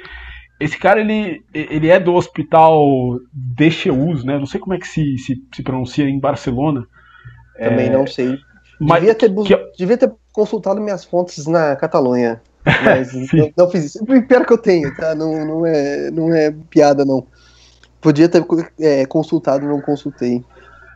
esse 0.61 0.77
cara, 0.77 1.01
ele, 1.01 1.43
ele 1.53 1.89
é 1.89 1.99
do 1.99 2.13
hospital 2.13 3.19
Decheus, 3.33 4.23
né? 4.23 4.37
Não 4.37 4.45
sei 4.45 4.59
como 4.59 4.75
é 4.75 4.77
que 4.77 4.87
se, 4.87 5.17
se, 5.17 5.43
se 5.53 5.63
pronuncia 5.63 6.07
em 6.07 6.19
Barcelona. 6.19 6.85
Também 7.57 7.87
é... 7.87 7.89
não 7.89 8.05
sei. 8.05 8.37
Mas 8.79 8.99
devia 8.99 9.15
ter, 9.15 9.33
que... 9.33 9.71
devia 9.77 9.97
ter 9.97 10.11
consultado 10.31 10.79
minhas 10.79 11.03
fontes 11.03 11.47
na 11.47 11.75
Catalunha. 11.75 12.41
Mas 12.83 13.11
não, 13.33 13.51
não, 13.57 13.71
fiz 13.71 13.85
isso. 13.85 14.05
Pior 14.05 14.45
que 14.45 14.53
eu 14.53 14.57
tenho, 14.57 14.95
tá? 14.95 15.15
Não, 15.15 15.45
não, 15.45 15.65
é, 15.65 16.11
não 16.11 16.33
é 16.33 16.53
piada, 16.69 17.03
não. 17.03 17.25
Podia 17.99 18.29
ter 18.29 18.45
é, 18.79 19.05
consultado, 19.07 19.65
não 19.67 19.81
consultei. 19.81 20.43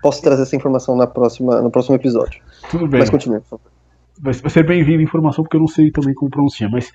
Posso 0.01 0.21
trazer 0.21 0.43
essa 0.43 0.55
informação 0.55 0.95
na 0.95 1.07
próxima, 1.07 1.59
no 1.61 1.71
próximo 1.71 1.95
episódio. 1.95 2.39
Tudo 2.69 2.87
bem. 2.87 2.99
Mas 2.99 3.09
continue, 3.09 3.39
por 3.39 3.57
favor 3.57 3.74
vai 4.21 4.33
ser 4.33 4.63
bem-vindo 4.63 4.99
a 4.99 5.03
informação 5.03 5.43
porque 5.43 5.57
eu 5.57 5.61
não 5.61 5.67
sei 5.67 5.91
também 5.91 6.13
como 6.13 6.31
pronuncia, 6.31 6.69
mas 6.69 6.91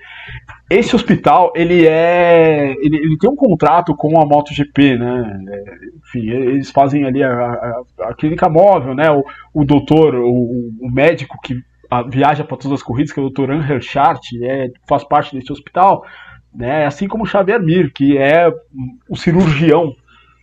esse 0.71 0.97
hospital 0.97 1.53
ele 1.55 1.87
é 1.87 2.75
ele, 2.81 2.97
ele 2.97 3.19
tem 3.19 3.31
um 3.31 3.37
contrato 3.37 3.95
com 3.95 4.19
a 4.21 4.25
MotoGP, 4.25 4.97
né? 4.97 5.41
É, 5.49 5.75
enfim, 5.99 6.31
eles 6.31 6.71
fazem 6.71 7.05
ali 7.05 7.23
a, 7.23 7.31
a, 7.31 7.83
a 8.09 8.15
clínica 8.15 8.49
móvel, 8.49 8.95
né? 8.95 9.11
O, 9.11 9.25
o 9.53 9.65
doutor, 9.65 10.15
o, 10.15 10.71
o 10.81 10.91
médico 10.91 11.39
que 11.43 11.55
viaja 12.09 12.45
para 12.45 12.57
todas 12.57 12.81
as 12.81 12.83
corridas, 12.83 13.13
que 13.13 13.21
é 13.21 13.23
o 13.23 13.29
Dr. 13.29 13.51
Angel 13.51 13.81
Chart, 13.81 14.21
é, 14.43 14.71
faz 14.89 15.05
parte 15.05 15.37
desse 15.37 15.53
hospital, 15.53 16.05
né? 16.55 16.87
Assim 16.87 17.07
como 17.07 17.25
o 17.25 17.27
Xavier 17.27 17.61
Mir, 17.61 17.93
que 17.93 18.17
é 18.17 18.51
o 19.09 19.17
cirurgião 19.17 19.95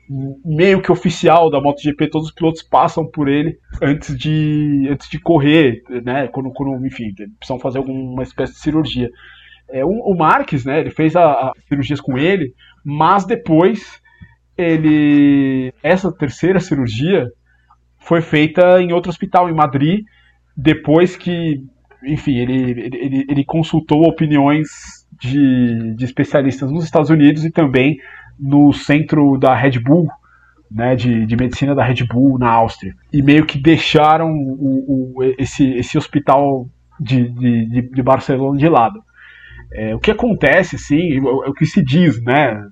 meio 0.09 0.81
que 0.81 0.91
oficial 0.91 1.49
da 1.49 1.61
MotoGP, 1.61 2.09
todos 2.09 2.27
os 2.27 2.33
pilotos 2.33 2.63
passam 2.63 3.05
por 3.05 3.27
ele 3.27 3.57
antes 3.81 4.17
de, 4.17 4.87
antes 4.89 5.09
de 5.09 5.19
correr, 5.19 5.81
né? 6.03 6.27
Quando, 6.27 6.51
quando 6.51 6.85
enfim, 6.85 7.13
precisam 7.39 7.59
fazer 7.59 7.79
alguma 7.79 8.23
espécie 8.23 8.53
de 8.53 8.59
cirurgia. 8.59 9.09
É, 9.69 9.83
o, 9.83 9.89
o 9.89 10.17
Marques, 10.17 10.65
né? 10.65 10.79
Ele 10.79 10.91
fez 10.91 11.15
as 11.15 11.51
cirurgias 11.67 11.99
com 11.99 12.17
ele, 12.17 12.53
mas 12.83 13.25
depois 13.25 14.01
ele 14.57 15.73
essa 15.83 16.11
terceira 16.11 16.59
cirurgia 16.59 17.27
foi 17.99 18.21
feita 18.21 18.81
em 18.81 18.93
outro 18.93 19.09
hospital 19.09 19.49
em 19.49 19.53
Madrid, 19.53 20.05
depois 20.55 21.17
que, 21.17 21.61
enfim, 22.03 22.37
ele, 22.37 22.71
ele, 22.95 23.25
ele 23.29 23.45
consultou 23.45 24.03
opiniões 24.03 24.69
de, 25.19 25.93
de 25.95 26.05
especialistas 26.05 26.71
nos 26.71 26.85
Estados 26.85 27.09
Unidos 27.09 27.43
e 27.43 27.51
também 27.51 27.97
no 28.39 28.73
centro 28.73 29.37
da 29.37 29.55
Red 29.55 29.79
Bull, 29.79 30.07
né, 30.69 30.95
de, 30.95 31.25
de 31.25 31.35
medicina 31.35 31.73
da 31.73 31.83
Red 31.83 32.05
Bull 32.05 32.37
na 32.37 32.49
Áustria. 32.49 32.93
E 33.11 33.21
meio 33.21 33.45
que 33.45 33.57
deixaram 33.57 34.31
o, 34.31 35.15
o, 35.17 35.23
esse, 35.37 35.69
esse 35.73 35.97
hospital 35.97 36.67
de, 36.99 37.29
de, 37.29 37.81
de 37.81 38.03
Barcelona 38.03 38.57
de 38.57 38.67
lado. 38.67 39.01
É, 39.73 39.95
o 39.95 39.99
que 39.99 40.11
acontece, 40.11 40.77
sim, 40.77 41.17
é 41.17 41.49
o 41.49 41.53
que 41.53 41.65
se 41.65 41.83
diz, 41.83 42.21
né? 42.21 42.65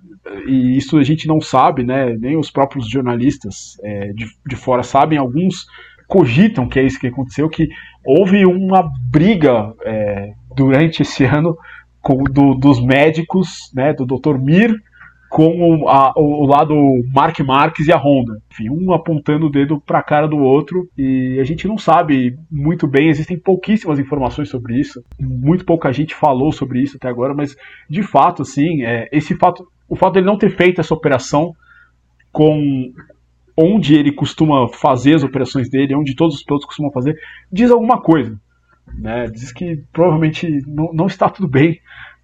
E 0.47 0.77
isso 0.77 0.97
a 0.97 1.03
gente 1.03 1.27
não 1.27 1.39
sabe, 1.39 1.83
né? 1.83 2.15
Nem 2.17 2.37
os 2.37 2.49
próprios 2.49 2.89
jornalistas 2.89 3.77
é, 3.83 4.13
de, 4.13 4.25
de 4.45 4.55
fora 4.55 4.81
sabem, 4.83 5.17
alguns 5.17 5.65
cogitam 6.07 6.67
que 6.67 6.79
é 6.79 6.83
isso 6.83 6.99
que 6.99 7.07
aconteceu, 7.07 7.49
que 7.49 7.67
houve 8.05 8.45
uma 8.45 8.89
briga 9.09 9.73
é, 9.83 10.33
durante 10.55 11.01
esse 11.01 11.23
ano 11.23 11.57
com, 12.01 12.23
do, 12.23 12.53
dos 12.53 12.83
médicos, 12.83 13.71
né, 13.73 13.93
do 13.93 14.05
Dr. 14.05 14.37
Mir 14.37 14.75
com 15.29 15.81
o, 15.81 15.89
a, 15.89 16.13
o 16.15 16.45
lado 16.45 16.75
Mark 17.13 17.39
Marques 17.41 17.87
e 17.87 17.91
a 17.91 17.97
Honda. 17.97 18.41
Enfim, 18.51 18.69
um 18.69 18.93
apontando 18.93 19.47
o 19.47 19.49
dedo 19.49 19.81
para 19.81 19.99
a 19.99 20.03
cara 20.03 20.27
do 20.27 20.37
outro 20.37 20.87
e 20.97 21.37
a 21.39 21.43
gente 21.43 21.67
não 21.67 21.77
sabe 21.77 22.37
muito 22.49 22.87
bem, 22.87 23.09
existem 23.09 23.37
pouquíssimas 23.37 23.99
informações 23.99 24.49
sobre 24.49 24.79
isso, 24.79 25.03
muito 25.19 25.65
pouca 25.65 25.91
gente 25.91 26.15
falou 26.15 26.51
sobre 26.51 26.81
isso 26.81 26.97
até 26.97 27.07
agora, 27.07 27.33
mas 27.33 27.55
de 27.89 28.03
fato, 28.03 28.43
assim, 28.43 28.83
é, 28.83 29.09
esse 29.11 29.35
fato, 29.35 29.67
o 29.89 29.95
fato 29.95 30.13
dele 30.13 30.25
não 30.25 30.37
ter 30.37 30.49
feito 30.49 30.79
essa 30.79 30.93
operação 30.93 31.53
com 32.31 32.91
onde 33.57 33.95
ele 33.95 34.11
costuma 34.11 34.67
fazer 34.67 35.15
as 35.15 35.23
operações 35.23 35.69
dele, 35.69 35.95
onde 35.95 36.15
todos 36.15 36.35
os 36.35 36.43
pilotos 36.43 36.65
costumam 36.65 36.91
fazer, 36.91 37.17
diz 37.51 37.71
alguma 37.71 38.01
coisa. 38.01 38.39
Né? 38.99 39.27
Diz 39.27 39.51
que 39.51 39.83
provavelmente 39.91 40.61
não, 40.67 40.93
não 40.93 41.07
está 41.07 41.29
tudo 41.29 41.47
bem 41.47 41.79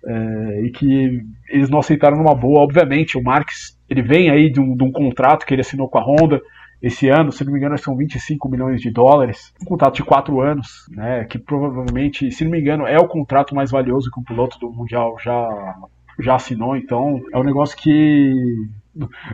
é, 0.05 0.61
e 0.63 0.71
que 0.71 1.21
eles 1.49 1.69
não 1.69 1.79
aceitaram 1.79 2.17
numa 2.17 2.35
boa. 2.35 2.61
Obviamente, 2.61 3.17
o 3.17 3.23
Marques 3.23 3.77
ele 3.89 4.01
vem 4.01 4.29
aí 4.29 4.49
de 4.49 4.59
um, 4.59 4.75
de 4.75 4.83
um, 4.83 4.91
contrato 4.91 5.45
que 5.45 5.53
ele 5.53 5.61
assinou 5.61 5.89
com 5.89 5.97
a 5.97 6.01
Honda 6.01 6.41
esse 6.81 7.09
ano, 7.09 7.31
se 7.31 7.43
não 7.43 7.51
me 7.51 7.59
engano, 7.59 7.77
são 7.77 7.95
25 7.95 8.49
milhões 8.49 8.81
de 8.81 8.89
dólares, 8.89 9.53
um 9.61 9.65
contrato 9.65 9.95
de 9.95 10.03
quatro 10.03 10.41
anos, 10.41 10.87
né, 10.89 11.25
que 11.25 11.37
provavelmente, 11.37 12.31
se 12.31 12.43
não 12.43 12.51
me 12.51 12.59
engano, 12.59 12.87
é 12.87 12.97
o 12.97 13.07
contrato 13.07 13.53
mais 13.53 13.69
valioso 13.69 14.09
que 14.09 14.19
um 14.19 14.23
piloto 14.23 14.57
do 14.57 14.71
Mundial 14.71 15.15
já, 15.23 15.75
já 16.19 16.35
assinou, 16.35 16.75
então 16.75 17.21
é 17.31 17.37
um 17.37 17.43
negócio 17.43 17.77
que 17.77 18.33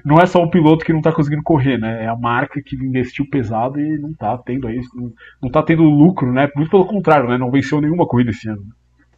não 0.04 0.20
é 0.20 0.26
só 0.26 0.44
o 0.44 0.50
piloto 0.50 0.86
que 0.86 0.92
não 0.92 1.00
está 1.00 1.12
conseguindo 1.12 1.42
correr, 1.42 1.78
né? 1.78 2.04
É 2.04 2.08
a 2.08 2.16
marca 2.16 2.62
que 2.62 2.76
investiu 2.76 3.28
pesado 3.30 3.80
e 3.80 3.98
não 3.98 4.12
está 4.12 4.38
tendo 4.38 4.68
aí, 4.68 4.80
não, 4.94 5.12
não 5.42 5.50
tá 5.50 5.64
tendo 5.64 5.84
lucro, 5.84 6.32
né? 6.32 6.50
Muito 6.56 6.70
pelo 6.70 6.86
contrário, 6.86 7.30
né? 7.30 7.38
Não 7.38 7.50
venceu 7.50 7.82
nenhuma 7.82 8.06
corrida 8.06 8.32
esse 8.32 8.48
ano. 8.48 8.62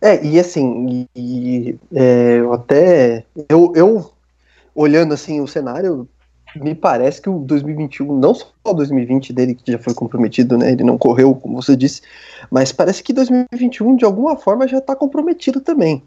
É, 0.02 0.24
e 0.26 0.40
assim, 0.40 1.08
e, 1.16 1.78
é, 1.94 2.38
eu 2.40 2.54
até. 2.54 3.26
Eu, 3.50 3.74
eu, 3.76 4.12
olhando 4.74 5.14
assim 5.14 5.42
o 5.42 5.48
cenário, 5.48 6.08
me 6.56 6.74
parece 6.74 7.22
que 7.22 7.30
o 7.30 7.40
2021, 7.40 8.18
não 8.18 8.34
só 8.34 8.48
o 8.66 8.74
2020 8.74 9.34
dele, 9.34 9.56
que 9.56 9.72
já 9.72 9.78
foi 9.78 9.94
comprometido, 9.94 10.58
né? 10.58 10.72
Ele 10.72 10.84
não 10.84 10.98
correu, 10.98 11.36
como 11.36 11.62
você 11.62 11.76
disse, 11.76 12.02
mas 12.50 12.72
parece 12.72 13.04
que 13.04 13.12
2021, 13.12 13.98
de 13.98 14.06
alguma 14.06 14.38
forma, 14.38 14.68
já 14.68 14.78
está 14.78 14.96
comprometido 14.96 15.60
também. 15.60 16.02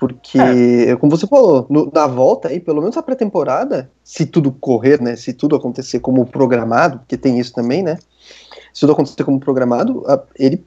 Porque, 0.00 0.38
é. 0.38 0.96
como 0.96 1.16
você 1.16 1.28
falou, 1.28 1.64
no, 1.70 1.88
na 1.94 2.08
volta 2.08 2.48
aí, 2.48 2.58
pelo 2.58 2.80
menos 2.80 2.96
a 2.96 3.02
pré-temporada, 3.04 3.88
se 4.02 4.26
tudo 4.26 4.50
correr, 4.50 5.00
né? 5.00 5.14
Se 5.14 5.32
tudo 5.32 5.54
acontecer 5.54 6.00
como 6.00 6.26
programado, 6.26 6.98
porque 6.98 7.16
tem 7.16 7.38
isso 7.38 7.52
também, 7.52 7.84
né? 7.84 7.98
Se 8.74 8.80
tudo 8.80 8.94
acontecer 8.94 9.22
como 9.22 9.38
programado, 9.38 10.04
a, 10.08 10.20
ele 10.36 10.64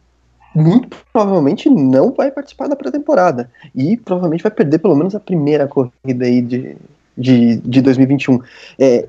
muito 0.56 0.88
provavelmente 1.12 1.70
não 1.70 2.14
vai 2.14 2.32
participar 2.32 2.68
da 2.68 2.76
pré-temporada. 2.76 3.52
E 3.76 3.98
provavelmente 3.98 4.44
vai 4.44 4.52
perder 4.52 4.80
pelo 4.80 4.96
menos 4.96 5.14
a 5.14 5.20
primeira 5.20 5.68
corrida 5.68 6.26
aí 6.26 6.42
de, 6.42 6.78
de, 7.18 7.58
de 7.58 7.82
2021. 7.82 8.40
É, 8.80 9.08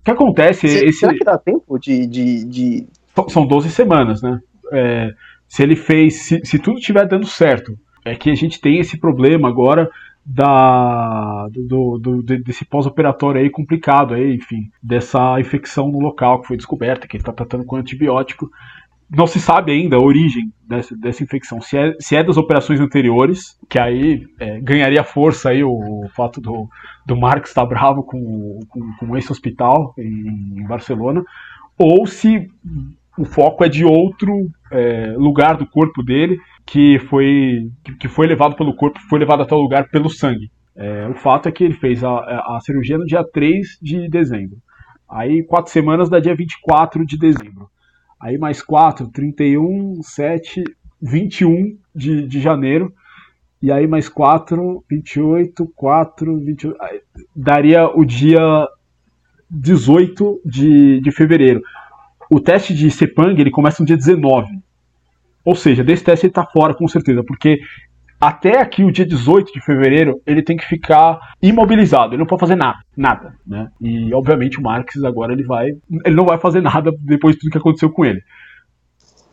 o 0.00 0.04
que 0.04 0.10
acontece? 0.10 0.66
Se, 0.66 0.84
esse... 0.86 1.00
Será 1.00 1.12
que 1.12 1.24
dá 1.24 1.36
tempo 1.36 1.78
de. 1.78 2.06
de, 2.06 2.44
de... 2.44 2.86
São 3.28 3.46
12 3.46 3.70
semanas, 3.70 4.22
né? 4.22 4.40
É, 4.72 5.10
se 5.46 5.62
ele 5.62 5.76
fez. 5.76 6.22
Se, 6.22 6.40
se 6.44 6.58
tudo 6.58 6.78
estiver 6.78 7.06
dando 7.06 7.26
certo, 7.26 7.78
é 8.04 8.14
que 8.14 8.30
a 8.30 8.34
gente 8.34 8.60
tem 8.60 8.78
esse 8.78 8.98
problema 8.98 9.48
agora 9.48 9.90
da 10.24 11.48
do, 11.50 11.98
do, 11.98 12.22
desse 12.22 12.64
pós-operatório 12.64 13.40
aí 13.40 13.50
complicado 13.50 14.14
aí, 14.14 14.34
enfim, 14.34 14.70
dessa 14.82 15.40
infecção 15.40 15.88
no 15.88 15.98
local 15.98 16.40
que 16.40 16.48
foi 16.48 16.56
descoberta, 16.56 17.06
que 17.06 17.16
ele 17.16 17.22
está 17.22 17.32
tratando 17.32 17.64
com 17.64 17.76
antibiótico 17.76 18.50
não 19.10 19.26
se 19.26 19.40
sabe 19.40 19.72
ainda 19.72 19.96
a 19.96 20.00
origem 20.00 20.52
dessa, 20.66 20.96
dessa 20.96 21.22
infecção. 21.22 21.60
Se 21.60 21.76
é, 21.76 21.94
se 21.98 22.14
é 22.14 22.22
das 22.22 22.36
operações 22.36 22.80
anteriores, 22.80 23.58
que 23.68 23.78
aí 23.78 24.24
é, 24.38 24.60
ganharia 24.60 25.02
força 25.02 25.50
aí 25.50 25.64
o, 25.64 25.70
o, 25.70 26.08
fato 26.14 26.40
do, 26.40 26.68
do 27.04 27.16
Marx 27.16 27.48
estar 27.48 27.66
bravo 27.66 28.04
com, 28.04 28.60
com, 28.68 28.92
com 28.98 29.16
esse 29.16 29.32
hospital 29.32 29.92
em, 29.98 30.60
em, 30.60 30.66
Barcelona, 30.66 31.24
ou 31.76 32.06
se 32.06 32.46
o 33.18 33.24
foco 33.24 33.64
é 33.64 33.68
de 33.68 33.84
outro 33.84 34.48
é, 34.70 35.12
lugar 35.16 35.56
do 35.56 35.66
corpo 35.66 36.02
dele 36.02 36.38
que 36.64 37.00
foi, 37.00 37.68
que 37.98 38.06
foi 38.06 38.28
levado 38.28 38.54
pelo 38.54 38.74
corpo, 38.74 39.00
foi 39.08 39.18
levado 39.18 39.42
até 39.42 39.54
o 39.54 39.60
lugar 39.60 39.88
pelo 39.88 40.08
sangue. 40.08 40.52
É, 40.76 41.08
o 41.08 41.14
fato 41.14 41.48
é 41.48 41.52
que 41.52 41.64
ele 41.64 41.74
fez 41.74 42.04
a, 42.04 42.10
a 42.10 42.58
cirurgia 42.62 42.96
no 42.96 43.04
dia 43.04 43.24
3 43.24 43.78
de 43.82 44.08
dezembro. 44.08 44.58
Aí, 45.10 45.42
quatro 45.42 45.72
semanas 45.72 46.08
da 46.08 46.20
dia 46.20 46.34
24 46.34 47.04
de 47.04 47.18
dezembro. 47.18 47.68
Aí 48.20 48.36
mais 48.36 48.60
4, 48.60 49.08
31, 49.08 50.02
7, 50.02 50.62
21 51.00 51.78
de, 51.94 52.26
de 52.26 52.40
janeiro. 52.40 52.92
E 53.62 53.72
aí 53.72 53.86
mais 53.86 54.08
4, 54.08 54.84
28, 54.88 55.66
4, 55.74 56.38
28. 56.38 56.78
Daria 57.34 57.88
o 57.88 58.04
dia 58.04 58.68
18 59.50 60.40
de, 60.44 61.00
de 61.00 61.10
fevereiro. 61.10 61.62
O 62.30 62.40
teste 62.40 62.74
de 62.74 62.90
Sepang 62.90 63.38
ele 63.40 63.50
começa 63.50 63.82
no 63.82 63.86
dia 63.86 63.96
19. 63.96 64.60
Ou 65.44 65.56
seja, 65.56 65.82
desse 65.82 66.04
teste 66.04 66.26
ele 66.26 66.30
está 66.30 66.44
fora 66.44 66.74
com 66.74 66.86
certeza, 66.86 67.24
porque 67.24 67.60
até 68.20 68.60
aqui 68.60 68.84
o 68.84 68.92
dia 68.92 69.06
18 69.06 69.50
de 69.52 69.60
fevereiro 69.62 70.20
ele 70.26 70.42
tem 70.42 70.56
que 70.56 70.66
ficar 70.66 71.18
imobilizado, 71.40 72.12
ele 72.12 72.18
não 72.18 72.26
pode 72.26 72.40
fazer 72.40 72.54
nada, 72.54 72.78
nada, 72.94 73.34
né? 73.46 73.70
E 73.80 74.12
obviamente 74.12 74.58
o 74.58 74.62
Marques 74.62 75.02
agora 75.02 75.32
ele 75.32 75.42
vai, 75.42 75.68
ele 76.04 76.14
não 76.14 76.26
vai 76.26 76.36
fazer 76.36 76.60
nada 76.60 76.92
depois 77.00 77.34
de 77.34 77.40
tudo 77.40 77.52
que 77.52 77.58
aconteceu 77.58 77.90
com 77.90 78.04
ele. 78.04 78.22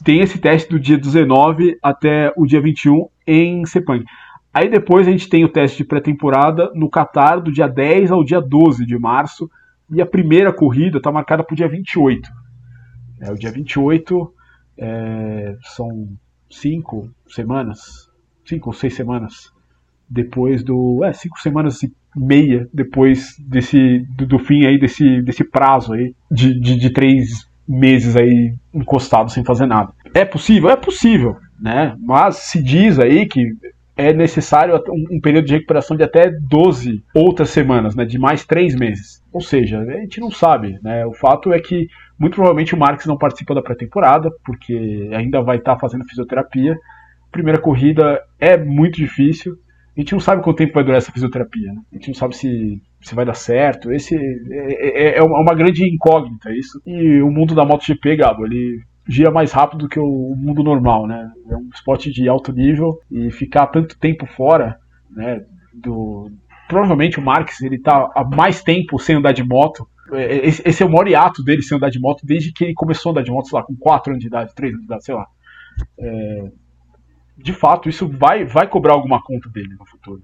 Tem 0.04 0.22
esse 0.22 0.40
teste 0.40 0.70
do 0.70 0.80
dia 0.80 0.98
19 0.98 1.78
até 1.84 2.32
o 2.38 2.46
dia 2.46 2.62
21 2.62 3.08
em 3.26 3.66
Sepang. 3.66 4.06
Aí 4.54 4.70
depois 4.70 5.06
a 5.06 5.12
gente 5.12 5.28
tem 5.28 5.44
o 5.44 5.50
teste 5.50 5.80
de 5.80 5.84
pré-temporada 5.84 6.72
no 6.74 6.90
Qatar 6.90 7.42
do 7.42 7.52
dia 7.52 7.68
10 7.68 8.12
ao 8.12 8.24
dia 8.24 8.40
12 8.40 8.86
de 8.86 8.98
março 8.98 9.50
e 9.92 10.02
a 10.02 10.06
primeira 10.06 10.54
corrida 10.54 10.98
está 10.98 11.12
marcada 11.12 11.44
para 11.44 11.54
o 11.54 11.58
dia 11.58 11.68
28. 11.68 12.30
É, 13.20 13.32
o 13.32 13.36
dia 13.36 13.52
28 13.52 14.34
é, 14.78 15.58
são 15.76 16.08
cinco 16.50 17.10
semanas, 17.28 18.07
cinco 18.48 18.70
ou 18.70 18.74
seis 18.74 18.96
semanas 18.96 19.52
depois 20.10 20.64
do. 20.64 21.04
É, 21.04 21.14
cinco 21.14 21.40
semanas 21.40 21.84
e 21.84 21.92
meia 22.16 22.68
depois 22.74 23.36
desse. 23.40 24.06
do, 24.16 24.26
do 24.26 24.40
fim 24.40 24.66
aí 24.66 24.80
desse, 24.80 25.22
desse 25.22 25.44
prazo 25.44 25.94
aí 25.94 26.16
de, 26.32 26.60
de, 26.60 26.78
de, 26.78 26.90
três 26.90 27.48
meses 27.68 28.16
aí 28.16 28.54
encostado 28.74 29.30
sem 29.30 29.44
fazer 29.44 29.66
nada. 29.66 29.92
É 30.14 30.24
possível? 30.24 30.70
É 30.70 30.76
possível, 30.76 31.38
né? 31.60 31.96
Mas 32.00 32.38
se 32.38 32.64
diz 32.64 32.98
aí 33.00 33.26
que 33.26 33.52
é 33.98 34.14
necessário 34.14 34.80
um, 35.12 35.20
período 35.20 35.46
de 35.46 35.56
recuperação 35.56 35.98
de 35.98 36.04
até 36.04 36.30
12 36.30 37.04
outras 37.16 37.50
semanas, 37.50 37.96
né? 37.96 38.06
De 38.06 38.18
mais 38.20 38.46
três 38.46 38.76
meses. 38.76 39.22
Ou 39.34 39.42
seja, 39.42 39.80
a 39.80 40.00
gente 40.00 40.20
não 40.20 40.32
sabe, 40.32 40.80
né? 40.84 41.06
O 41.06 41.14
fato 41.14 41.52
é 41.52 41.60
que 41.60 41.88
muito 42.18 42.36
provavelmente 42.36 42.74
o 42.74 42.78
Marques 42.78 43.08
não 43.08 43.18
participa 43.18 43.54
da 43.54 43.62
pré-temporada, 43.62 44.32
porque 44.46 45.10
ainda 45.14 45.42
vai 45.42 45.58
estar 45.58 45.78
fazendo 45.78 46.06
fisioterapia 46.06 46.78
primeira 47.32 47.60
corrida 47.60 48.22
é 48.40 48.58
muito 48.58 48.96
difícil. 48.96 49.56
A 49.96 50.00
gente 50.00 50.14
não 50.14 50.20
sabe 50.20 50.44
quanto 50.44 50.58
tempo 50.58 50.74
vai 50.74 50.84
durar 50.84 51.00
essa 51.00 51.12
fisioterapia. 51.12 51.74
Né? 51.74 51.82
A 51.92 51.96
gente 51.96 52.10
não 52.10 52.16
sabe 52.16 52.36
se, 52.36 52.82
se 53.02 53.16
vai 53.16 53.26
dar 53.26 53.34
certo. 53.34 53.92
Esse 53.92 54.16
é, 54.16 55.16
é, 55.16 55.18
é 55.18 55.24
uma 55.24 55.56
grande 55.56 55.88
incógnita 55.92 56.52
isso. 56.54 56.80
E 56.86 57.22
o 57.22 57.32
mundo 57.32 57.56
da 57.56 57.66
MotoGP, 57.66 58.16
Gabo, 58.16 58.46
ele 58.46 58.80
gira 59.08 59.32
mais 59.32 59.52
rápido 59.52 59.80
do 59.80 59.90
que 59.90 60.00
o 60.00 60.36
mundo 60.36 60.64
normal, 60.64 61.08
né? 61.08 61.32
É 61.50 61.56
um 61.56 61.70
esporte 61.74 62.12
de 62.12 62.28
alto 62.28 62.52
nível 62.52 63.00
e 63.10 63.32
ficar 63.32 63.68
tanto 63.68 63.98
tempo 63.98 64.26
fora, 64.28 64.78
né? 65.10 65.42
Do 65.74 66.30
provavelmente 66.68 67.18
o 67.18 67.22
Marques 67.22 67.62
ele 67.62 67.80
tá 67.80 68.12
há 68.14 68.26
mais 68.26 68.62
tempo 68.62 69.00
sem 69.00 69.16
andar 69.16 69.32
de 69.32 69.42
moto 69.42 69.88
É, 70.12 70.48
esse, 70.48 70.62
esse 70.66 70.84
é 70.84 70.86
o 70.86 70.90
maior 70.90 71.08
hiato 71.08 71.42
dele 71.42 71.62
sem 71.62 71.78
andar 71.78 71.90
de 71.90 72.00
moto 72.00 72.26
desde 72.26 72.52
que 72.52 72.66
ele 72.66 72.74
começou 72.74 73.10
a 73.10 73.12
andar 73.14 73.24
de 73.24 73.32
moto, 73.32 73.48
sei 73.48 73.58
lá, 73.58 73.66
com 73.66 73.76
4 73.76 74.12
anos 74.12 74.22
de 74.22 74.28
idade, 74.28 74.54
3 74.54 74.74
anos 74.74 74.82
de 74.82 74.86
idade, 74.86 75.06
sei 75.06 75.16
lá. 75.16 75.26
É, 76.00 76.52
de 77.38 77.54
fato, 77.54 77.88
isso 77.88 78.08
vai, 78.08 78.44
vai 78.44 78.68
cobrar 78.68 78.94
alguma 78.94 79.22
conta 79.22 79.48
dele 79.48 79.76
no 79.80 79.86
futuro. 79.86 80.22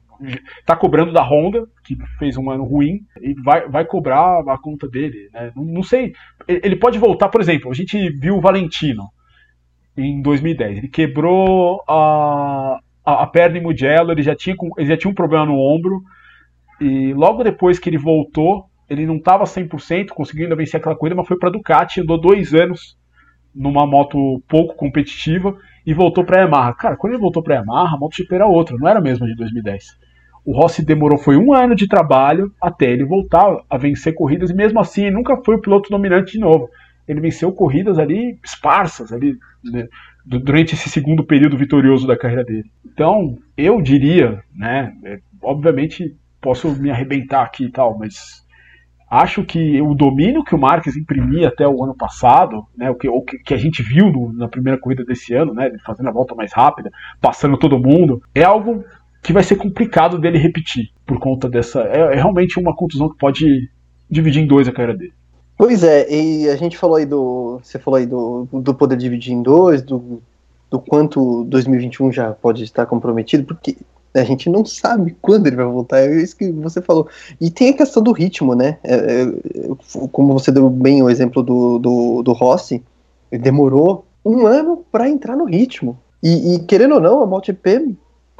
Tá 0.66 0.76
cobrando 0.76 1.14
da 1.14 1.22
Honda, 1.22 1.68
que 1.84 1.96
fez 2.18 2.38
um 2.38 2.50
ano 2.50 2.64
ruim, 2.64 3.02
e 3.22 3.36
vai, 3.36 3.68
vai 3.70 3.86
cobrar 3.86 4.40
a 4.40 4.58
conta 4.58 4.88
dele. 4.88 5.30
Né? 5.32 5.52
Não, 5.56 5.64
não 5.64 5.84
sei. 5.84 6.14
Ele 6.48 6.76
pode 6.76 6.98
voltar, 6.98 7.30
por 7.30 7.40
exemplo, 7.40 7.70
a 7.70 7.74
gente 7.74 8.10
viu 8.10 8.38
o 8.38 8.42
Valentino 8.42 9.04
em 9.96 10.22
2010. 10.24 10.80
Ele 10.80 10.88
quebrou 10.88 11.84
a, 11.88 12.80
a, 13.06 13.24
a 13.24 13.28
perna 13.28 13.60
em 13.60 13.62
Mugello, 13.62 14.12
ele 14.12 14.24
já, 14.24 14.36
tinha, 14.36 14.56
ele 14.78 14.88
já 14.88 14.98
tinha 14.98 15.12
um 15.12 15.16
problema 15.16 15.46
no 15.46 15.60
ombro, 15.60 16.02
e 16.82 17.14
logo 17.14 17.44
depois 17.44 17.78
que 17.78 17.90
ele 17.90 17.98
voltou, 17.98 18.66
ele 18.90 19.06
não 19.06 19.18
estava 19.18 19.44
100%, 19.44 20.10
conseguindo 20.10 20.56
vencer 20.56 20.80
aquela 20.80 20.96
corrida, 20.96 21.16
mas 21.16 21.28
foi 21.28 21.38
para 21.38 21.52
Ducati, 21.52 22.02
andou 22.02 22.20
dois 22.20 22.56
anos 22.56 22.98
numa 23.56 23.86
moto 23.86 24.42
pouco 24.48 24.76
competitiva 24.76 25.56
e 25.86 25.94
voltou 25.94 26.24
para 26.24 26.38
a 26.38 26.42
Yamaha. 26.42 26.74
Cara, 26.74 26.96
quando 26.98 27.14
ele 27.14 27.22
voltou 27.22 27.44
para 27.44 27.56
a 27.56 27.58
Yamaha, 27.60 27.96
a 27.96 28.00
MotoGP 28.00 28.36
era 28.36 28.48
outra, 28.48 28.78
não 28.78 28.88
era 28.88 29.00
a 29.00 29.02
mesma 29.02 29.28
de 29.28 29.36
2010. 29.36 29.98
O 30.46 30.52
Rossi 30.52 30.84
demorou 30.84 31.18
foi 31.18 31.38
um 31.38 31.54
ano 31.54 31.76
de 31.76 31.88
trabalho 31.88 32.54
até 32.62 32.92
ele 32.92 33.06
voltar 33.06 33.62
a 33.70 33.78
vencer 33.78 34.14
corridas 34.14 34.50
e 34.50 34.54
mesmo 34.54 34.80
assim 34.80 35.04
ele 35.04 35.16
nunca 35.16 35.38
foi 35.38 35.56
o 35.56 35.62
piloto 35.62 35.90
dominante 35.90 36.34
de 36.34 36.40
novo. 36.40 36.70
Ele 37.08 37.22
venceu 37.22 37.52
corridas 37.52 37.98
ali 37.98 38.38
esparsas 38.44 39.12
ali 39.12 39.38
né, 39.64 39.88
durante 40.26 40.74
esse 40.74 40.90
segundo 40.90 41.24
período 41.24 41.58
vitorioso 41.58 42.06
da 42.06 42.18
carreira 42.18 42.44
dele. 42.44 42.70
Então 42.86 43.38
eu 43.56 43.82
diria, 43.82 44.44
né, 44.54 44.94
é, 45.06 45.20
obviamente 45.42 46.16
posso 46.42 46.70
me 46.82 46.92
arrebentar 46.92 47.44
aqui 47.44 47.66
e 47.66 47.72
tal, 47.72 47.98
mas 47.98 48.43
Acho 49.14 49.44
que 49.44 49.80
o 49.80 49.94
domínio 49.94 50.44
que 50.44 50.56
o 50.56 50.58
Marques 50.58 50.98
imprimia 50.98 51.50
até 51.50 51.68
o 51.68 51.84
ano 51.84 51.94
passado, 51.94 52.66
né, 52.76 52.90
o, 52.90 52.96
que, 52.96 53.08
o 53.08 53.22
que 53.22 53.54
a 53.54 53.58
gente 53.58 53.84
viu 53.84 54.12
no, 54.12 54.34
na 54.34 54.48
primeira 54.48 54.80
corrida 54.80 55.06
desse 55.06 55.36
ano, 55.36 55.54
né, 55.54 55.72
fazendo 55.86 56.10
a 56.10 56.12
volta 56.12 56.34
mais 56.34 56.52
rápida, 56.52 56.90
passando 57.22 57.56
todo 57.56 57.78
mundo, 57.78 58.24
é 58.34 58.44
algo 58.44 58.84
que 59.22 59.32
vai 59.32 59.44
ser 59.44 59.56
complicado 59.58 60.18
dele 60.18 60.40
repetir 60.40 60.90
por 61.06 61.20
conta 61.20 61.48
dessa. 61.48 61.82
É, 61.82 62.14
é 62.14 62.16
realmente 62.16 62.60
uma 62.60 62.76
contusão 62.76 63.08
que 63.08 63.20
pode 63.20 63.70
dividir 64.10 64.42
em 64.42 64.48
dois 64.48 64.68
a 64.68 64.72
carreira 64.72 64.98
dele. 64.98 65.14
Pois 65.56 65.84
é, 65.84 66.12
e 66.12 66.50
a 66.50 66.56
gente 66.56 66.76
falou 66.76 66.96
aí 66.96 67.06
do. 67.06 67.60
Você 67.62 67.78
falou 67.78 68.00
aí 68.00 68.08
do, 68.08 68.48
do 68.52 68.74
poder 68.74 68.98
dividir 68.98 69.32
em 69.32 69.44
dois, 69.44 69.84
do, 69.84 70.24
do 70.72 70.80
quanto 70.80 71.44
2021 71.44 72.12
já 72.12 72.32
pode 72.32 72.64
estar 72.64 72.88
comprometido, 72.88 73.44
porque 73.44 73.78
a 74.14 74.24
gente 74.24 74.50
não 74.50 74.66
sabe 74.66 75.16
quando 75.22 75.48
ele 75.48 75.56
vai 75.56 75.66
voltar, 75.66 76.00
é 76.00 76.22
isso 76.22 76.38
que 76.38 76.52
você 76.52 76.82
falou. 76.82 77.08
E 77.40 77.50
tem 77.50 77.70
a 77.70 77.78
questão 77.78 78.04
do 78.04 78.12
ritmo, 78.12 78.56
né? 78.56 78.78
É, 78.84 78.96
é, 78.96 79.28
como 80.12 80.34
você 80.34 80.52
deu 80.52 80.70
bem 80.70 81.02
o 81.02 81.10
exemplo 81.10 81.42
do, 81.42 81.80
do, 81.80 82.24
do 82.24 82.34
Rossi, 82.34 82.84
ele 83.32 83.42
demorou 83.42 84.06
um 84.26 84.46
ano 84.46 84.86
para 84.92 85.10
entrar 85.10 85.36
no 85.36 85.46
ritmo. 85.46 85.98
E, 86.22 86.56
e, 86.56 86.60
querendo 86.60 86.96
ou 86.96 87.02
não, 87.02 87.22
a 87.22 87.26
MotoGP, 87.26 87.96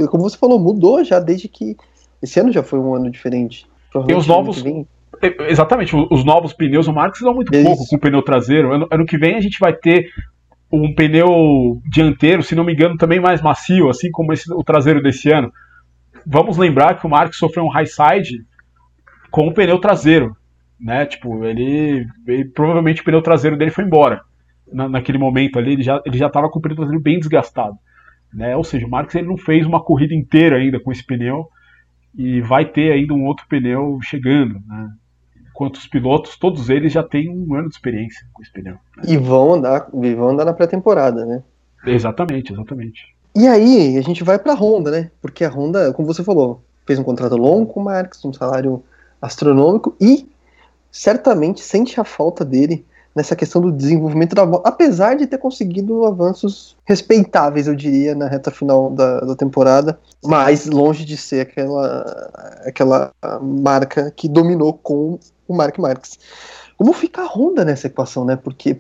como 0.10 0.24
você 0.24 0.38
falou, 0.38 0.60
mudou 0.60 1.04
já 1.04 1.20
desde 1.20 1.48
que. 1.48 1.76
Esse 2.22 2.40
ano 2.40 2.54
já 2.54 2.64
foi 2.64 2.80
um 2.80 2.96
ano 2.96 3.12
diferente. 3.12 3.68
Tem 4.06 4.16
os 4.16 4.28
novos. 4.28 4.64
É, 5.22 5.52
exatamente, 5.52 5.96
os 5.96 6.24
novos 6.24 6.54
pneus, 6.54 6.88
o 6.88 6.94
Marx 6.94 7.20
dá 7.22 7.32
muito 7.32 7.54
isso. 7.54 7.64
pouco 7.64 7.88
com 7.88 7.96
o 7.96 8.00
pneu 8.00 8.22
traseiro. 8.22 8.74
Ano, 8.74 8.88
ano 8.90 9.06
que 9.06 9.18
vem 9.18 9.36
a 9.36 9.42
gente 9.42 9.60
vai 9.60 9.74
ter 9.74 10.10
um 10.76 10.94
pneu 10.94 11.82
dianteiro, 11.90 12.42
se 12.42 12.56
não 12.56 12.64
me 12.64 12.74
engano, 12.74 12.98
também 12.98 13.20
mais 13.20 13.42
macio, 13.42 13.90
assim 13.90 14.10
como 14.12 14.34
esse, 14.34 14.52
o 14.52 14.64
traseiro 14.64 15.02
desse 15.02 15.32
ano 15.32 15.52
vamos 16.26 16.58
lembrar 16.58 17.00
que 17.00 17.06
o 17.06 17.10
Mark 17.10 17.34
sofreu 17.34 17.66
um 17.66 17.70
high 17.70 17.86
side 17.86 18.46
com 19.30 19.48
o 19.48 19.54
pneu 19.54 19.80
traseiro, 19.80 20.36
né? 20.80 21.06
Tipo, 21.06 21.44
ele, 21.46 22.06
ele 22.28 22.46
provavelmente 22.46 23.02
o 23.02 23.04
pneu 23.04 23.22
traseiro 23.22 23.58
dele 23.58 23.72
foi 23.72 23.84
embora 23.84 24.22
na, 24.72 24.88
naquele 24.88 25.18
momento 25.18 25.60
ali, 25.60 25.74
ele 25.74 25.84
já 25.84 26.02
ele 26.06 26.18
já 26.18 26.28
estava 26.28 26.50
com 26.50 26.60
o 26.60 26.62
pneu 26.62 26.76
traseiro 26.76 27.02
bem 27.02 27.20
desgastado, 27.20 27.76
né? 28.34 28.56
Ou 28.56 28.64
seja, 28.64 28.86
o 28.86 28.90
Marx 28.90 29.14
ele 29.16 29.28
não 29.28 29.38
fez 29.38 29.66
uma 29.66 29.84
corrida 29.84 30.14
inteira 30.14 30.58
ainda 30.58 30.80
com 30.80 30.92
esse 30.92 31.06
pneu 31.06 31.48
e 32.16 32.42
vai 32.42 32.66
ter 32.66 32.92
ainda 32.92 33.14
um 33.14 33.26
outro 33.26 33.46
pneu 33.48 34.00
chegando, 34.02 34.60
né? 34.68 34.90
Enquanto 35.54 35.76
os 35.76 35.88
pilotos, 35.88 36.36
todos 36.36 36.68
eles 36.70 36.92
já 36.92 37.04
têm 37.04 37.30
um 37.30 37.54
ano 37.54 37.70
de 37.70 37.76
experiência 37.76 38.26
com 38.34 38.42
esse 38.42 38.52
pneu. 38.52 38.74
Né? 38.98 39.04
E 39.08 39.18
vão 39.18 39.54
andar, 39.54 39.88
e 39.94 40.16
vão 40.16 40.30
andar 40.30 40.46
na 40.46 40.54
pré-temporada, 40.54 41.26
né? 41.26 41.44
Exatamente, 41.86 42.52
exatamente. 42.52 43.16
E 43.36 43.48
aí 43.48 43.96
a 43.98 44.02
gente 44.02 44.24
vai 44.24 44.40
para 44.40 44.54
a 44.54 44.56
Honda, 44.56 44.90
né? 44.90 45.12
Porque 45.22 45.44
a 45.44 45.50
Honda, 45.50 45.94
como 45.94 46.08
você 46.08 46.24
falou, 46.24 46.64
fez 46.88 46.98
um 46.98 47.04
contrato 47.04 47.38
longo 47.38 47.72
com 47.72 47.82
o 47.82 47.84
Marx, 47.84 48.26
um 48.26 48.34
salário 48.34 48.84
astronômico 49.22 49.96
e 50.02 50.28
certamente 50.92 51.62
sente 51.62 52.00
a 52.00 52.04
falta 52.04 52.44
dele 52.44 52.86
nessa 53.16 53.36
questão 53.36 53.62
do 53.62 53.72
desenvolvimento 53.72 54.36
da 54.36 54.46
moto, 54.46 54.66
apesar 54.66 55.16
de 55.16 55.28
ter 55.28 55.38
conseguido 55.38 56.06
avanços 56.06 56.76
respeitáveis, 56.84 57.68
eu 57.68 57.76
diria, 57.76 58.16
na 58.16 58.28
reta 58.28 58.50
final 58.50 58.90
da, 58.90 59.20
da 59.20 59.36
temporada, 59.36 60.00
mas 60.24 60.66
longe 60.66 61.06
de 61.06 61.16
ser 61.16 61.42
aquela, 61.42 62.32
aquela 62.66 63.12
marca 63.42 64.12
que 64.12 64.28
dominou 64.28 64.74
com 64.74 65.20
o 65.48 65.56
Mark 65.56 65.78
Marques. 65.78 66.18
Como 66.78 66.92
fica 66.92 67.22
a 67.22 67.28
Honda 67.28 67.64
nessa 67.64 67.88
equação, 67.88 68.26
né? 68.26 68.36
Porque, 68.36 68.76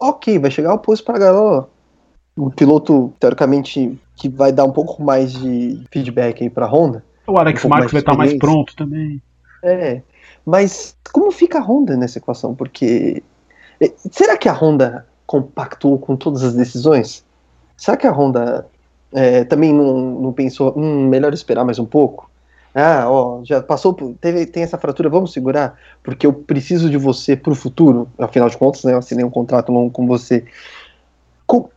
ok, 0.00 0.38
vai 0.38 0.50
chegar 0.50 0.74
o 0.74 0.78
posto 0.78 1.04
para 1.04 1.18
Garó, 1.18 1.68
o 2.36 2.50
piloto, 2.50 3.12
teoricamente, 3.18 3.98
que 4.16 4.28
vai 4.28 4.52
dar 4.52 4.64
um 4.64 4.72
pouco 4.72 5.02
mais 5.02 5.32
de 5.32 5.82
feedback 5.90 6.42
aí 6.42 6.50
pra 6.50 6.66
Honda. 6.66 7.04
O 7.26 7.38
Alex 7.38 7.64
um 7.64 7.68
Marques 7.68 7.92
vai 7.92 8.00
estar 8.00 8.14
mais 8.14 8.34
pronto 8.34 8.74
também. 8.74 9.22
É, 9.62 10.02
mas 10.44 10.96
como 11.12 11.30
fica 11.30 11.58
a 11.58 11.62
Honda 11.62 11.96
nessa 11.96 12.18
equação? 12.18 12.54
Porque 12.54 13.22
será 14.10 14.36
que 14.36 14.48
a 14.48 14.52
Honda 14.52 15.06
compactuou 15.26 15.98
com 15.98 16.16
todas 16.16 16.42
as 16.42 16.54
decisões? 16.54 17.24
Será 17.76 17.96
que 17.96 18.06
a 18.06 18.12
Honda 18.12 18.66
é, 19.12 19.44
também 19.44 19.72
não, 19.72 19.96
não 19.98 20.32
pensou, 20.32 20.74
hum, 20.76 21.08
melhor 21.08 21.32
esperar 21.32 21.64
mais 21.64 21.78
um 21.78 21.86
pouco? 21.86 22.30
Ah, 22.74 23.10
ó, 23.10 23.40
já 23.44 23.62
passou, 23.62 23.94
teve, 24.20 24.46
tem 24.46 24.62
essa 24.62 24.78
fratura, 24.78 25.08
vamos 25.08 25.32
segurar, 25.32 25.76
porque 26.02 26.26
eu 26.26 26.32
preciso 26.32 26.90
de 26.90 26.96
você 26.96 27.34
pro 27.34 27.54
futuro. 27.54 28.08
Afinal 28.18 28.48
de 28.48 28.56
contas, 28.56 28.84
né, 28.84 28.92
eu 28.92 28.98
assinei 28.98 29.24
um 29.24 29.30
contrato 29.30 29.72
longo 29.72 29.90
com 29.90 30.06
você. 30.06 30.44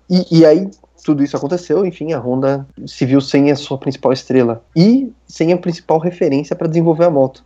E, 0.10 0.40
e 0.40 0.46
aí 0.46 0.70
tudo 1.04 1.24
isso 1.24 1.36
aconteceu, 1.36 1.86
enfim, 1.86 2.14
a 2.14 2.20
Honda 2.20 2.68
se 2.86 3.06
viu 3.06 3.22
sem 3.22 3.50
a 3.52 3.56
sua 3.56 3.78
principal 3.78 4.12
estrela 4.12 4.64
e 4.76 5.12
sem 5.26 5.52
a 5.52 5.58
principal 5.58 5.98
referência 5.98 6.56
para 6.56 6.68
desenvolver 6.68 7.06
a 7.06 7.10
moto. 7.10 7.44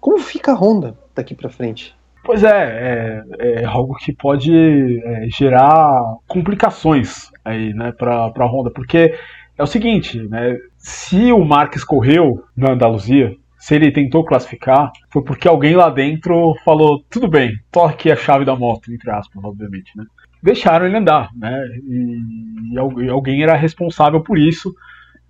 Como 0.00 0.18
fica 0.18 0.52
a 0.52 0.54
Honda 0.54 0.96
daqui 1.14 1.34
para 1.34 1.50
frente? 1.50 1.94
Pois 2.24 2.42
é, 2.42 2.48
é, 2.48 3.22
é, 3.38 3.64
algo 3.64 3.94
que 3.96 4.12
pode 4.12 4.52
é, 5.04 5.26
gerar 5.28 6.00
complicações 6.26 7.30
aí, 7.44 7.74
né, 7.74 7.92
para 7.92 8.32
a 8.34 8.46
Honda, 8.46 8.70
porque 8.70 9.14
é 9.56 9.62
o 9.62 9.66
seguinte, 9.66 10.18
né, 10.28 10.56
se 10.78 11.30
o 11.32 11.44
Marques 11.44 11.84
correu 11.84 12.42
na 12.56 12.72
Andaluzia, 12.72 13.36
se 13.58 13.74
ele 13.74 13.92
tentou 13.92 14.24
classificar, 14.24 14.90
foi 15.10 15.22
porque 15.22 15.46
alguém 15.46 15.76
lá 15.76 15.90
dentro 15.90 16.54
falou, 16.64 17.02
tudo 17.10 17.28
bem, 17.28 17.52
toque 17.70 18.10
a 18.10 18.16
chave 18.16 18.44
da 18.44 18.56
moto, 18.56 18.92
entre 18.92 19.10
aspas, 19.10 19.44
obviamente, 19.44 19.92
né 19.96 20.04
deixaram 20.44 20.84
ele 20.84 20.98
andar, 20.98 21.30
né? 21.34 21.66
E, 21.88 22.74
e 22.74 23.08
alguém 23.08 23.42
era 23.42 23.56
responsável 23.56 24.20
por 24.20 24.38
isso. 24.38 24.74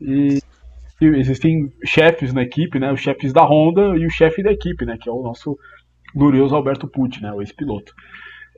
E, 0.01 0.41
existem 1.01 1.73
chefes 1.85 2.33
na 2.33 2.43
equipe, 2.43 2.81
né? 2.81 2.93
Os 2.93 3.01
chefes 3.01 3.33
da 3.33 3.45
Honda 3.45 3.97
e 3.97 4.07
o 4.07 4.11
chefe 4.11 4.43
da 4.43 4.51
equipe, 4.51 4.85
né? 4.85 4.97
Que 5.01 5.09
é 5.09 5.13
o 5.13 5.23
nosso 5.23 5.57
glorioso 6.15 6.55
Alberto 6.55 6.87
Pucci, 6.87 7.23
né? 7.23 7.33
O 7.33 7.41
ex-piloto. 7.41 7.93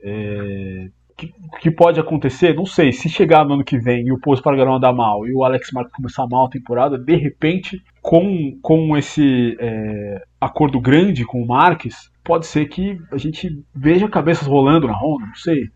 É, 0.03 0.89
que, 1.17 1.33
que 1.59 1.71
pode 1.71 1.99
acontecer? 1.99 2.53
Não 2.53 2.65
sei. 2.65 2.91
Se 2.93 3.09
chegar 3.09 3.43
no 3.43 3.55
ano 3.55 3.63
que 3.63 3.77
vem 3.77 4.05
e 4.05 4.11
o 4.11 4.19
Poço 4.19 4.43
Pargarão 4.43 4.75
andar 4.75 4.93
mal 4.93 5.25
e 5.27 5.33
o 5.33 5.43
Alex 5.43 5.71
Marques 5.71 5.93
começar 5.93 6.27
mal 6.27 6.45
a 6.45 6.49
temporada, 6.49 6.97
de 6.97 7.15
repente, 7.15 7.81
com, 8.01 8.57
com 8.61 8.95
esse 8.95 9.57
é, 9.59 10.21
acordo 10.39 10.79
grande 10.79 11.25
com 11.25 11.41
o 11.41 11.47
Marques, 11.47 12.11
pode 12.23 12.45
ser 12.45 12.67
que 12.67 12.99
a 13.11 13.17
gente 13.17 13.49
veja 13.75 14.07
cabeças 14.07 14.47
rolando 14.47 14.87
na 14.87 14.93
Honda, 14.93 15.25
não 15.25 15.35
sei 15.35 15.69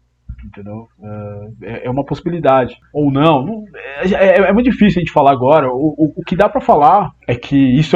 entendeu? 0.43 0.87
É, 1.61 1.85
é 1.85 1.89
uma 1.89 2.03
possibilidade. 2.03 2.75
Ou 2.91 3.11
não. 3.11 3.45
não 3.45 3.63
é, 3.75 4.11
é, 4.11 4.39
é, 4.39 4.53
muito 4.53 4.71
difícil 4.71 4.99
a 4.99 5.03
gente 5.03 5.11
falar 5.11 5.31
agora. 5.31 5.71
O, 5.71 5.93
o, 5.97 6.13
o 6.17 6.23
que 6.23 6.35
dá 6.35 6.49
para 6.49 6.59
falar 6.59 7.11
é 7.27 7.35
que 7.35 7.55
isso 7.55 7.95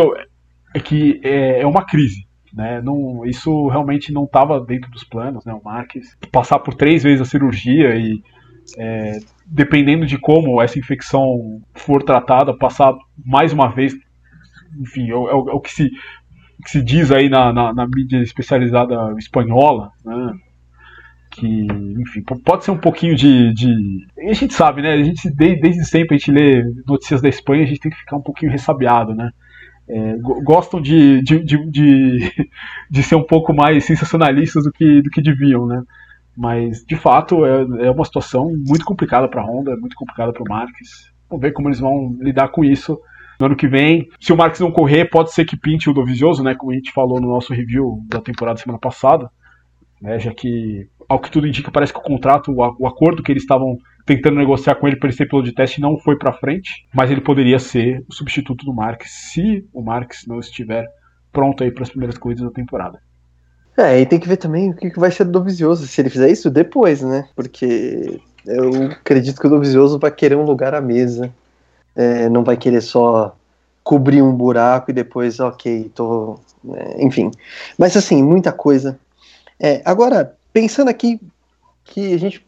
é 0.76 0.80
que 0.80 1.20
é, 1.24 1.62
é 1.62 1.66
uma 1.66 1.84
crise. 1.84 2.25
Né? 2.56 2.82
Não, 2.82 3.26
isso 3.26 3.68
realmente 3.68 4.14
não 4.14 4.24
estava 4.24 4.62
dentro 4.62 4.90
dos 4.90 5.04
planos, 5.04 5.44
né? 5.44 5.54
O 5.54 5.62
Marques 5.62 6.18
passar 6.32 6.60
por 6.60 6.74
três 6.74 7.04
vezes 7.04 7.20
a 7.20 7.26
cirurgia 7.26 7.96
e 7.98 8.24
é, 8.78 9.20
dependendo 9.46 10.06
de 10.06 10.18
como 10.18 10.62
essa 10.62 10.80
infecção 10.80 11.62
for 11.74 12.02
tratada, 12.02 12.58
passar 12.58 12.96
mais 13.26 13.52
uma 13.52 13.68
vez, 13.68 13.94
enfim, 14.80 15.12
é, 15.12 15.14
é, 15.14 15.32
é 15.32 15.34
o 15.34 15.60
que 15.60 15.70
se, 15.70 15.90
que 16.64 16.70
se 16.70 16.82
diz 16.82 17.12
aí 17.12 17.28
na, 17.28 17.52
na, 17.52 17.74
na 17.74 17.86
mídia 17.86 18.22
especializada 18.22 19.14
espanhola, 19.18 19.92
né? 20.06 20.34
que, 21.32 21.68
enfim, 22.00 22.24
pode 22.46 22.64
ser 22.64 22.72
um 22.72 22.78
pouquinho 22.78 23.14
de, 23.14 23.54
de. 23.54 24.08
A 24.30 24.34
gente 24.34 24.54
sabe, 24.54 24.82
né? 24.82 24.94
A 24.94 25.04
gente 25.04 25.30
desde, 25.30 25.60
desde 25.60 25.86
sempre 25.86 26.16
a 26.16 26.18
gente 26.18 26.32
lê 26.32 26.64
notícias 26.88 27.22
da 27.22 27.28
Espanha, 27.28 27.64
a 27.64 27.68
gente 27.68 27.82
tem 27.82 27.92
que 27.92 27.98
ficar 27.98 28.16
um 28.16 28.22
pouquinho 28.22 28.54
ressabiado, 28.54 29.14
né? 29.14 29.32
É, 29.88 30.18
gostam 30.44 30.82
de, 30.82 31.22
de, 31.22 31.44
de, 31.44 32.32
de, 32.90 33.04
ser 33.04 33.16
um 33.16 33.24
pouco 33.24 33.54
mais 33.54 33.86
sensacionalistas 33.86 34.64
do 34.64 34.72
que, 34.72 35.02
do 35.02 35.10
que 35.10 35.22
deviam, 35.22 35.66
né? 35.66 35.82
Mas, 36.36 36.84
de 36.86 36.96
fato, 36.96 37.46
é, 37.46 37.86
é 37.88 37.92
uma 37.92 38.04
situação 38.04 38.52
muito 38.68 38.84
complicada 38.84 39.28
para 39.28 39.42
a 39.42 39.46
Honda, 39.46 39.78
muito 39.78 39.96
complicada 39.96 40.34
para 40.34 40.44
o 40.44 40.50
Marques. 40.50 41.14
Vamos 41.30 41.42
ver 41.42 41.54
como 41.54 41.70
eles 41.70 41.80
vão 41.80 42.18
lidar 42.20 42.50
com 42.50 42.64
isso 42.64 43.00
no 43.40 43.46
ano 43.46 43.56
que 43.56 43.68
vem. 43.68 44.10
Se 44.20 44.34
o 44.34 44.38
Marques 44.38 44.60
não 44.60 44.72
correr, 44.72 45.06
pode 45.06 45.34
ser 45.34 45.46
que 45.46 45.56
pinte 45.56 45.90
o 45.90 45.94
Dovizioso, 45.94 46.44
né? 46.44 46.54
Como 46.56 46.72
a 46.72 46.76
gente 46.76 46.92
falou 46.92 47.22
no 47.22 47.30
nosso 47.30 47.54
review 47.54 48.02
da 48.08 48.20
temporada 48.20 48.60
semana 48.60 48.80
passada. 48.80 49.30
Né, 50.02 50.20
já 50.20 50.34
que, 50.34 50.90
ao 51.08 51.20
que 51.20 51.32
tudo 51.32 51.48
indica, 51.48 51.72
parece 51.72 51.94
que 51.94 52.00
o 52.00 52.04
contrato, 52.04 52.52
o 52.52 52.86
acordo 52.86 53.24
que 53.24 53.32
eles 53.32 53.44
estavam 53.44 53.78
tentando 54.06 54.38
negociar 54.38 54.76
com 54.76 54.88
ele 54.88 54.98
para 54.98 55.10
ele 55.10 55.18
ser 55.18 55.26
piloto 55.26 55.48
de 55.48 55.56
teste 55.56 55.82
não 55.82 55.98
foi 55.98 56.18
para 56.18 56.34
frente, 56.34 56.86
mas 56.94 57.10
ele 57.10 57.22
poderia 57.22 57.60
ser 57.60 58.04
o 58.08 58.14
substituto 58.14 58.66
do 58.66 58.74
Marques 58.74 59.12
se 59.12 59.68
o 59.74 59.82
Marques 59.82 60.26
não 60.28 60.40
estiver 60.40 60.88
pronto 61.32 61.64
aí 61.64 61.72
para 61.72 61.84
as 61.84 61.90
primeiras 61.90 62.18
corridas 62.18 62.46
da 62.46 62.52
temporada. 62.52 63.00
É, 63.78 64.00
e 64.00 64.06
tem 64.06 64.20
que 64.20 64.28
ver 64.28 64.38
também 64.38 64.72
o 64.72 64.76
que 64.76 65.00
vai 65.00 65.12
ser 65.12 65.26
do 65.26 65.32
Dovizioso, 65.32 65.86
se 65.86 66.00
ele 66.00 66.10
fizer 66.10 66.30
isso 66.30 66.50
depois, 66.50 67.02
né? 67.02 67.28
Porque 67.36 68.22
eu 68.46 68.92
acredito 68.92 69.40
que 69.40 69.48
o 69.48 69.50
Dovizioso 69.50 70.00
vai 70.00 70.12
querer 70.12 70.36
um 70.36 70.46
lugar 70.46 70.74
à 70.74 70.80
mesa, 70.80 71.34
é, 71.96 72.30
não 72.30 72.44
vai 72.44 72.56
querer 72.56 72.82
só 72.82 73.36
cobrir 73.84 74.22
um 74.22 74.34
buraco 74.34 74.92
e 74.92 74.94
depois, 74.94 75.40
ok, 75.40 75.92
tô. 75.94 76.40
É, 76.74 77.06
enfim. 77.06 77.32
Mas 77.78 77.96
assim, 77.96 78.24
muita 78.24 78.52
coisa. 78.52 78.98
É, 79.60 79.82
agora, 79.86 80.36
pensando 80.52 80.90
aqui 80.90 81.20
que 81.84 82.14
a 82.14 82.18
gente. 82.18 82.46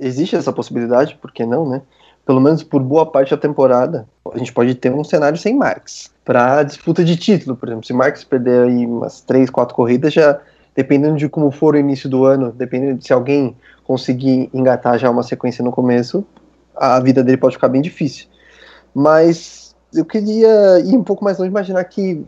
Existe 0.00 0.36
essa 0.36 0.52
possibilidade, 0.52 1.16
por 1.16 1.32
que 1.32 1.44
não, 1.44 1.68
né? 1.68 1.82
Pelo 2.24 2.40
menos 2.40 2.62
por 2.62 2.82
boa 2.82 3.06
parte 3.10 3.30
da 3.30 3.36
temporada, 3.36 4.06
a 4.32 4.38
gente 4.38 4.52
pode 4.52 4.74
ter 4.74 4.92
um 4.92 5.02
cenário 5.02 5.38
sem 5.38 5.56
Marx 5.56 6.10
para 6.24 6.62
disputa 6.62 7.02
de 7.02 7.16
título, 7.16 7.56
por 7.56 7.68
exemplo. 7.68 7.86
Se 7.86 7.92
Marx 7.92 8.22
perder 8.22 8.68
aí 8.68 8.86
umas 8.86 9.22
três, 9.22 9.48
quatro 9.48 9.74
corridas, 9.74 10.12
já 10.12 10.38
dependendo 10.76 11.16
de 11.16 11.28
como 11.28 11.50
for 11.50 11.74
o 11.74 11.78
início 11.78 12.08
do 12.08 12.24
ano, 12.24 12.52
dependendo 12.52 12.98
de 12.98 13.06
se 13.06 13.12
alguém 13.12 13.56
conseguir 13.84 14.50
engatar 14.52 14.98
já 14.98 15.10
uma 15.10 15.22
sequência 15.22 15.64
no 15.64 15.72
começo, 15.72 16.24
a 16.76 17.00
vida 17.00 17.24
dele 17.24 17.38
pode 17.38 17.56
ficar 17.56 17.68
bem 17.68 17.80
difícil. 17.80 18.26
Mas 18.94 19.74
eu 19.92 20.04
queria 20.04 20.80
ir 20.80 20.96
um 20.96 21.02
pouco 21.02 21.24
mais 21.24 21.38
longe, 21.38 21.50
imaginar 21.50 21.82
que 21.84 22.24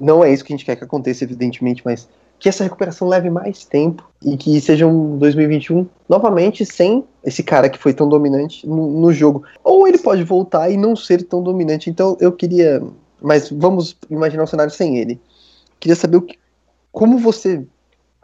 não 0.00 0.24
é 0.24 0.32
isso 0.32 0.44
que 0.44 0.52
a 0.52 0.56
gente 0.56 0.64
quer 0.64 0.76
que 0.76 0.84
aconteça, 0.84 1.24
evidentemente, 1.24 1.82
mas 1.84 2.08
que 2.38 2.48
essa 2.48 2.62
recuperação 2.64 3.08
leve 3.08 3.28
mais 3.30 3.64
tempo 3.64 4.08
e 4.24 4.36
que 4.36 4.60
seja 4.60 4.86
um 4.86 5.18
2021 5.18 5.86
novamente 6.08 6.64
sem 6.64 7.04
esse 7.24 7.42
cara 7.42 7.68
que 7.68 7.78
foi 7.78 7.92
tão 7.92 8.08
dominante 8.08 8.66
no, 8.66 9.00
no, 9.00 9.12
jogo. 9.12 9.44
Ou 9.64 9.88
ele 9.88 9.98
pode 9.98 10.22
voltar 10.22 10.70
e 10.70 10.76
não 10.76 10.94
ser 10.94 11.22
tão 11.24 11.42
dominante. 11.42 11.90
Então 11.90 12.16
eu 12.20 12.32
queria. 12.32 12.82
Mas 13.20 13.50
vamos 13.50 13.96
imaginar 14.08 14.44
um 14.44 14.46
cenário 14.46 14.72
sem 14.72 14.98
ele. 14.98 15.20
Queria 15.80 15.96
saber 15.96 16.20
que, 16.20 16.38
como 16.92 17.18
você 17.18 17.64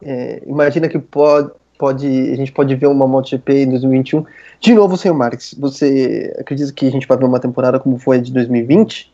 é, 0.03 0.43
imagina 0.47 0.89
que 0.89 0.99
pode, 0.99 1.51
pode, 1.79 2.07
a 2.07 2.37
gente 2.37 2.53
pode 2.53 2.75
ver 2.77 2.87
uma 2.87 3.07
MotoGP 3.07 3.65
em 3.65 3.71
2021 3.71 4.25
de 4.61 4.75
novo 4.75 4.97
sem 4.97 5.11
o 5.11 5.15
Marques. 5.15 5.55
Você 5.59 6.35
acredita 6.39 6.73
que 6.73 6.87
a 6.87 6.91
gente 6.91 7.07
vai 7.07 7.19
ver 7.19 7.25
uma 7.25 7.41
temporada 7.41 7.81
como 7.81 7.99
foi 7.99 8.19
a 8.19 8.21
de 8.21 8.33
2020? 8.33 9.13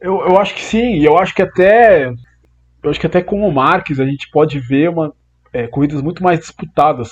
Eu, 0.00 0.20
eu 0.20 0.38
acho 0.38 0.54
que 0.54 0.62
sim, 0.62 0.96
e 0.96 1.04
eu 1.04 1.16
acho 1.16 1.34
que 1.34 1.40
até 1.40 2.12
eu 2.84 2.90
acho 2.90 3.00
que 3.00 3.06
até 3.06 3.22
com 3.22 3.48
o 3.48 3.52
Marques 3.52 3.98
a 3.98 4.04
gente 4.04 4.30
pode 4.30 4.60
ver 4.60 4.90
uma, 4.90 5.12
é, 5.52 5.66
corridas 5.66 6.02
muito 6.02 6.22
mais 6.22 6.38
disputadas. 6.38 7.10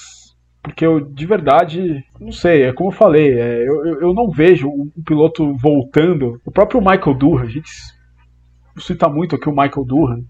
Porque 0.62 0.86
eu, 0.86 1.00
de 1.00 1.26
verdade, 1.26 2.04
não 2.20 2.30
sei, 2.30 2.62
é 2.62 2.72
como 2.72 2.90
eu 2.90 2.94
falei, 2.94 3.32
é, 3.32 3.66
eu, 3.66 4.00
eu 4.00 4.14
não 4.14 4.30
vejo 4.30 4.68
um 4.68 4.90
piloto 5.04 5.56
voltando. 5.56 6.40
O 6.44 6.52
próprio 6.52 6.80
Michael 6.80 7.14
Durham, 7.14 7.44
a 7.44 7.50
gente 7.50 7.70
cita 8.76 9.08
muito 9.08 9.34
aqui 9.34 9.48
o 9.48 9.52
Michael 9.52 9.84
Durham, 9.84 10.24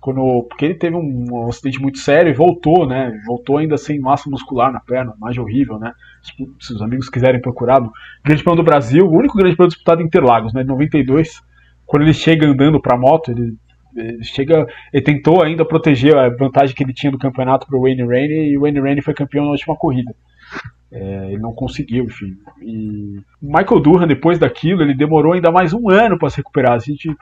quando, 0.00 0.46
porque 0.48 0.64
ele 0.64 0.74
teve 0.74 0.96
um, 0.96 1.26
um, 1.30 1.48
acidente 1.48 1.80
muito 1.80 1.98
sério 1.98 2.30
e 2.30 2.34
voltou, 2.34 2.86
né? 2.86 3.12
Voltou 3.26 3.58
ainda 3.58 3.76
sem 3.76 4.00
massa 4.00 4.28
muscular 4.28 4.72
na 4.72 4.80
perna, 4.80 5.14
mais 5.18 5.38
horrível, 5.38 5.78
né? 5.78 5.92
Se, 6.22 6.32
se 6.58 6.74
os 6.74 6.82
amigos 6.82 7.08
quiserem 7.08 7.40
procurar, 7.40 7.80
no 7.80 7.92
Grande 8.24 8.42
Prêmio 8.42 8.62
do 8.62 8.66
Brasil, 8.66 9.06
o 9.06 9.16
único 9.16 9.36
Grande 9.36 9.56
Prêmio 9.56 9.70
disputado 9.70 10.02
em 10.02 10.06
Interlagos, 10.06 10.52
né? 10.52 10.62
De 10.62 10.68
92, 10.68 11.40
quando 11.86 12.02
ele 12.02 12.12
chega 12.12 12.46
andando 12.46 12.80
para 12.80 12.96
a 12.96 12.98
moto, 12.98 13.30
ele 13.30 13.56
chega, 14.22 14.66
ele 14.92 15.02
tentou 15.02 15.42
ainda 15.42 15.64
proteger 15.64 16.16
a 16.16 16.28
vantagem 16.28 16.74
que 16.74 16.82
ele 16.82 16.92
tinha 16.92 17.10
do 17.10 17.18
campeonato 17.18 17.66
para 17.66 17.76
o 17.76 17.82
Wayne 17.82 18.06
Rainey 18.06 18.50
e 18.50 18.58
o 18.58 18.62
Wayne 18.62 18.80
Rainey 18.80 19.02
foi 19.02 19.14
campeão 19.14 19.44
na 19.44 19.50
última 19.50 19.76
corrida. 19.76 20.14
É, 20.92 21.26
ele 21.28 21.38
não 21.38 21.52
conseguiu, 21.52 22.04
enfim. 22.04 22.36
E 22.60 23.20
Michael 23.40 23.80
Durham, 23.80 24.08
depois 24.08 24.38
daquilo, 24.38 24.82
ele 24.82 24.94
demorou 24.94 25.34
ainda 25.34 25.52
mais 25.52 25.72
um 25.72 25.88
ano 25.88 26.18
para 26.18 26.30
se 26.30 26.38
recuperar. 26.38 26.72
A 26.72 26.78
gente, 26.78 27.14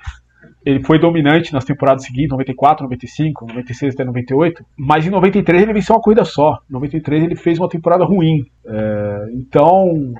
ele 0.64 0.82
foi 0.82 0.98
dominante 0.98 1.52
nas 1.52 1.64
temporadas 1.64 2.04
seguintes, 2.04 2.30
94, 2.30 2.84
95, 2.84 3.46
96 3.46 3.94
até 3.94 4.04
98, 4.04 4.64
mas 4.76 5.06
em 5.06 5.10
93 5.10 5.62
ele 5.62 5.74
venceu 5.74 5.94
uma 5.94 6.02
corrida 6.02 6.24
só. 6.24 6.58
Em 6.68 6.72
93 6.72 7.24
ele 7.24 7.36
fez 7.36 7.58
uma 7.58 7.68
temporada 7.68 8.04
ruim. 8.04 8.46
É, 8.66 9.26
então, 9.34 10.14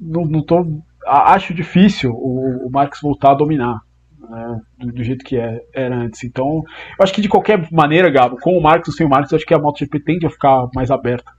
não, 0.00 0.22
não 0.24 0.42
tô, 0.42 0.66
acho 1.06 1.54
difícil 1.54 2.12
o, 2.12 2.66
o 2.66 2.70
Marx 2.70 3.00
voltar 3.00 3.32
a 3.32 3.36
dominar 3.36 3.80
né, 4.28 4.60
do, 4.78 4.92
do, 4.92 5.02
jeito 5.02 5.24
que 5.24 5.36
é, 5.36 5.60
era 5.72 5.96
antes. 5.96 6.24
Então, 6.24 6.62
eu 6.98 7.02
acho 7.02 7.12
que 7.12 7.22
de 7.22 7.28
qualquer 7.28 7.68
maneira, 7.72 8.10
Gabo, 8.10 8.36
com 8.38 8.56
o 8.56 8.62
Marcos 8.62 8.88
ou 8.88 8.94
sem 8.94 9.06
o 9.06 9.10
Marcos, 9.10 9.32
eu 9.32 9.36
acho 9.36 9.46
que 9.46 9.54
a 9.54 9.58
MotoGP 9.58 10.00
tende 10.00 10.26
a 10.26 10.30
ficar 10.30 10.68
mais 10.74 10.90
aberta 10.90 11.32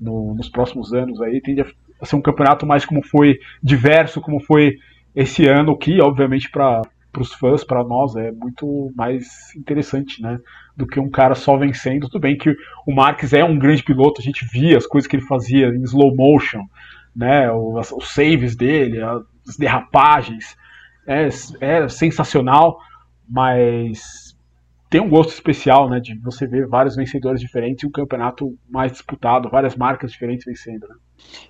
no, 0.00 0.34
nos 0.34 0.48
próximos 0.48 0.92
anos 0.92 1.20
aí, 1.20 1.40
tende 1.40 1.62
a 2.00 2.06
ser 2.06 2.16
um 2.16 2.22
campeonato 2.22 2.66
mais 2.66 2.84
como 2.84 3.02
foi 3.02 3.38
diverso, 3.62 4.20
como 4.20 4.40
foi 4.40 4.76
esse 5.14 5.46
ano, 5.48 5.76
que 5.76 6.00
obviamente 6.00 6.50
para 6.50 6.82
os 7.18 7.32
fãs, 7.32 7.64
para 7.64 7.82
nós, 7.82 8.14
é 8.14 8.30
muito 8.30 8.92
mais 8.94 9.54
interessante, 9.56 10.22
né? 10.22 10.38
Do 10.76 10.86
que 10.86 11.00
um 11.00 11.10
cara 11.10 11.34
só 11.34 11.56
vencendo. 11.56 12.08
Tudo 12.08 12.20
bem 12.20 12.38
que 12.38 12.54
o 12.86 12.94
Marques 12.94 13.32
é 13.32 13.42
um 13.42 13.58
grande 13.58 13.82
piloto, 13.82 14.20
a 14.20 14.24
gente 14.24 14.46
via 14.52 14.76
as 14.76 14.86
coisas 14.86 15.08
que 15.08 15.16
ele 15.16 15.26
fazia 15.26 15.66
em 15.68 15.82
slow 15.82 16.14
motion, 16.14 16.62
né? 17.16 17.50
Os, 17.50 17.90
os 17.90 18.14
saves 18.14 18.54
dele, 18.54 19.00
as 19.02 19.56
derrapagens 19.58 20.56
é, 21.08 21.28
é 21.60 21.88
sensacional, 21.88 22.78
mas 23.28 24.36
tem 24.90 25.00
um 25.00 25.08
gosto 25.08 25.32
especial, 25.32 25.88
né, 25.88 26.00
de 26.00 26.14
você 26.18 26.46
ver 26.46 26.66
vários 26.66 26.96
vencedores 26.96 27.40
diferentes 27.40 27.82
e 27.82 27.86
um 27.86 27.90
campeonato 27.90 28.56
mais 28.68 28.92
disputado, 28.92 29.50
várias 29.50 29.74
marcas 29.74 30.12
diferentes 30.12 30.46
vencendo, 30.46 30.86
né? 30.88 30.94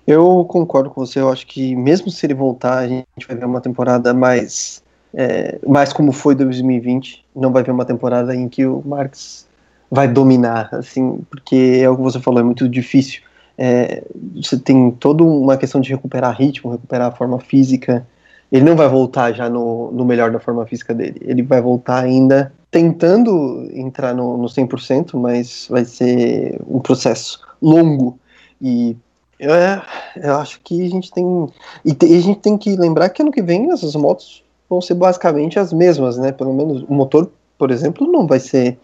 Eu 0.07 0.43
concordo 0.45 0.89
com 0.89 1.05
você, 1.05 1.19
eu 1.19 1.29
acho 1.29 1.45
que 1.45 1.75
mesmo 1.75 2.09
se 2.09 2.25
ele 2.25 2.33
voltar, 2.33 2.79
a 2.79 2.87
gente 2.87 3.05
vai 3.27 3.37
ver 3.37 3.45
uma 3.45 3.61
temporada 3.61 4.13
mais 4.13 4.83
é, 5.13 5.59
mais 5.67 5.93
como 5.93 6.11
foi 6.11 6.35
2020, 6.35 7.25
não 7.35 7.51
vai 7.51 7.63
ver 7.63 7.71
uma 7.71 7.85
temporada 7.85 8.35
em 8.35 8.47
que 8.47 8.65
o 8.65 8.81
Marx 8.85 9.47
vai 9.89 10.07
dominar, 10.07 10.69
assim, 10.71 11.19
porque 11.29 11.79
é 11.81 11.89
o 11.89 11.95
que 11.95 12.01
você 12.01 12.19
falou, 12.19 12.39
é 12.39 12.43
muito 12.43 12.67
difícil. 12.69 13.21
É, 13.57 14.03
você 14.35 14.57
tem 14.57 14.91
toda 14.91 15.23
uma 15.23 15.57
questão 15.57 15.81
de 15.81 15.89
recuperar 15.89 16.35
ritmo, 16.37 16.71
recuperar 16.71 17.07
a 17.07 17.15
forma 17.15 17.39
física, 17.39 18.05
ele 18.51 18.65
não 18.65 18.75
vai 18.75 18.87
voltar 18.87 19.31
já 19.31 19.49
no, 19.49 19.91
no 19.91 20.03
melhor 20.03 20.31
da 20.31 20.39
forma 20.39 20.65
física 20.65 20.93
dele. 20.93 21.17
Ele 21.21 21.43
vai 21.43 21.61
voltar 21.61 22.03
ainda 22.03 22.51
tentando 22.71 23.67
entrar 23.71 24.13
no, 24.13 24.37
no 24.37 24.47
100%, 24.47 25.19
mas 25.19 25.67
vai 25.69 25.85
ser 25.85 26.59
um 26.67 26.79
processo 26.79 27.39
longo. 27.61 28.17
E 28.61 28.95
eu, 29.39 29.53
é, 29.53 29.83
eu 30.17 30.35
acho 30.37 30.59
que 30.61 30.85
a 30.85 30.89
gente 30.89 31.11
tem. 31.11 31.47
E 31.85 31.93
te, 31.93 32.05
a 32.05 32.21
gente 32.21 32.39
tem 32.39 32.57
que 32.57 32.75
lembrar 32.75 33.09
que 33.09 33.21
ano 33.21 33.31
que 33.31 33.41
vem 33.41 33.71
essas 33.71 33.95
motos 33.95 34.43
vão 34.69 34.81
ser 34.81 34.95
basicamente 34.95 35.59
as 35.59 35.71
mesmas, 35.71 36.17
né? 36.17 36.31
Pelo 36.31 36.53
menos 36.53 36.83
o 36.83 36.93
motor, 36.93 37.31
por 37.57 37.69
exemplo, 37.69 38.11
não 38.11 38.25
vai 38.25 38.39
ser 38.39 38.79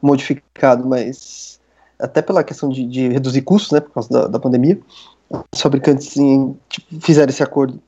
modificado, 0.00 0.86
mas 0.86 1.58
até 1.98 2.22
pela 2.22 2.44
questão 2.44 2.68
de, 2.68 2.84
de 2.84 3.08
reduzir 3.08 3.42
custos, 3.42 3.72
né? 3.72 3.80
Por 3.80 3.90
causa 3.90 4.08
da, 4.08 4.26
da 4.28 4.38
pandemia, 4.38 4.78
os 5.52 5.60
fabricantes 5.60 6.08
sim, 6.08 6.56
tipo, 6.68 7.00
fizeram 7.00 7.30
esse 7.30 7.42
acordo 7.42 7.80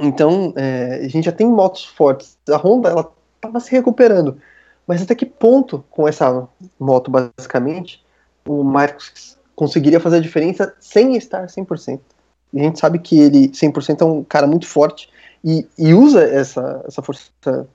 então, 0.00 0.52
é, 0.56 1.00
a 1.04 1.08
gente 1.08 1.24
já 1.24 1.32
tem 1.32 1.46
motos 1.46 1.84
fortes. 1.84 2.36
A 2.50 2.56
Honda, 2.56 2.90
ela 2.90 3.10
estava 3.36 3.60
se 3.60 3.70
recuperando. 3.70 4.38
Mas 4.86 5.02
até 5.02 5.14
que 5.14 5.26
ponto, 5.26 5.84
com 5.90 6.06
essa 6.06 6.46
moto, 6.78 7.10
basicamente, 7.10 8.04
o 8.46 8.62
Marcos 8.62 9.36
conseguiria 9.54 9.98
fazer 9.98 10.16
a 10.16 10.20
diferença 10.20 10.74
sem 10.78 11.16
estar 11.16 11.46
100%? 11.46 11.98
E 12.52 12.60
a 12.60 12.62
gente 12.62 12.78
sabe 12.78 12.98
que 12.98 13.18
ele, 13.18 13.48
100%, 13.48 14.00
é 14.00 14.04
um 14.04 14.22
cara 14.22 14.46
muito 14.46 14.66
forte 14.66 15.10
e, 15.44 15.66
e 15.78 15.92
usa 15.92 16.22
essa, 16.22 16.84
essa 16.86 17.02
força, 17.02 17.30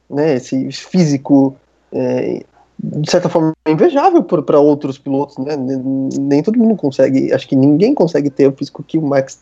né, 0.09 0.35
esse 0.35 0.71
físico, 0.71 1.55
é, 1.91 2.43
de 2.79 3.11
certa 3.11 3.27
forma, 3.27 3.53
invejável 3.67 4.23
para 4.23 4.59
outros 4.59 4.97
pilotos. 4.97 5.37
Né? 5.37 5.55
Nem 5.57 6.41
todo 6.41 6.57
mundo 6.57 6.75
consegue, 6.75 7.33
acho 7.33 7.47
que 7.47 7.55
ninguém 7.55 7.93
consegue 7.93 8.29
ter 8.29 8.47
o 8.47 8.53
físico 8.53 8.83
que 8.83 8.97
o 8.97 9.01
Max 9.01 9.39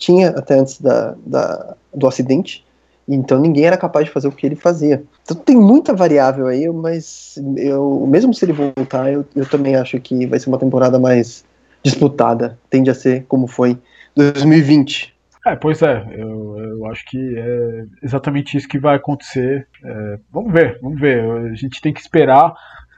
tinha 0.00 0.30
até 0.30 0.58
antes 0.58 0.80
da, 0.80 1.14
da, 1.24 1.76
do 1.94 2.08
acidente, 2.08 2.64
então 3.06 3.38
ninguém 3.38 3.64
era 3.64 3.76
capaz 3.76 4.06
de 4.06 4.12
fazer 4.12 4.26
o 4.26 4.32
que 4.32 4.46
ele 4.46 4.56
fazia. 4.56 5.04
Então 5.22 5.36
tem 5.36 5.56
muita 5.56 5.94
variável 5.94 6.46
aí, 6.46 6.66
mas 6.68 7.38
eu, 7.56 8.06
mesmo 8.08 8.32
se 8.32 8.44
ele 8.44 8.52
voltar, 8.52 9.12
eu, 9.12 9.24
eu 9.36 9.46
também 9.46 9.76
acho 9.76 10.00
que 10.00 10.26
vai 10.26 10.40
ser 10.40 10.48
uma 10.48 10.58
temporada 10.58 10.98
mais 10.98 11.44
disputada, 11.82 12.58
tende 12.68 12.90
a 12.90 12.94
ser 12.94 13.24
como 13.28 13.46
foi 13.46 13.78
2020. 14.16 15.14
É, 15.46 15.56
pois 15.56 15.80
é, 15.82 16.06
eu, 16.12 16.58
eu 16.58 16.86
acho 16.86 17.04
que 17.06 17.38
é 17.38 17.84
exatamente 18.02 18.56
isso 18.56 18.68
que 18.68 18.78
vai 18.78 18.96
acontecer. 18.96 19.66
É, 19.84 20.18
vamos 20.30 20.52
ver, 20.52 20.78
vamos 20.82 21.00
ver. 21.00 21.24
A 21.24 21.54
gente 21.54 21.80
tem 21.80 21.92
que 21.92 22.00
esperar. 22.00 22.52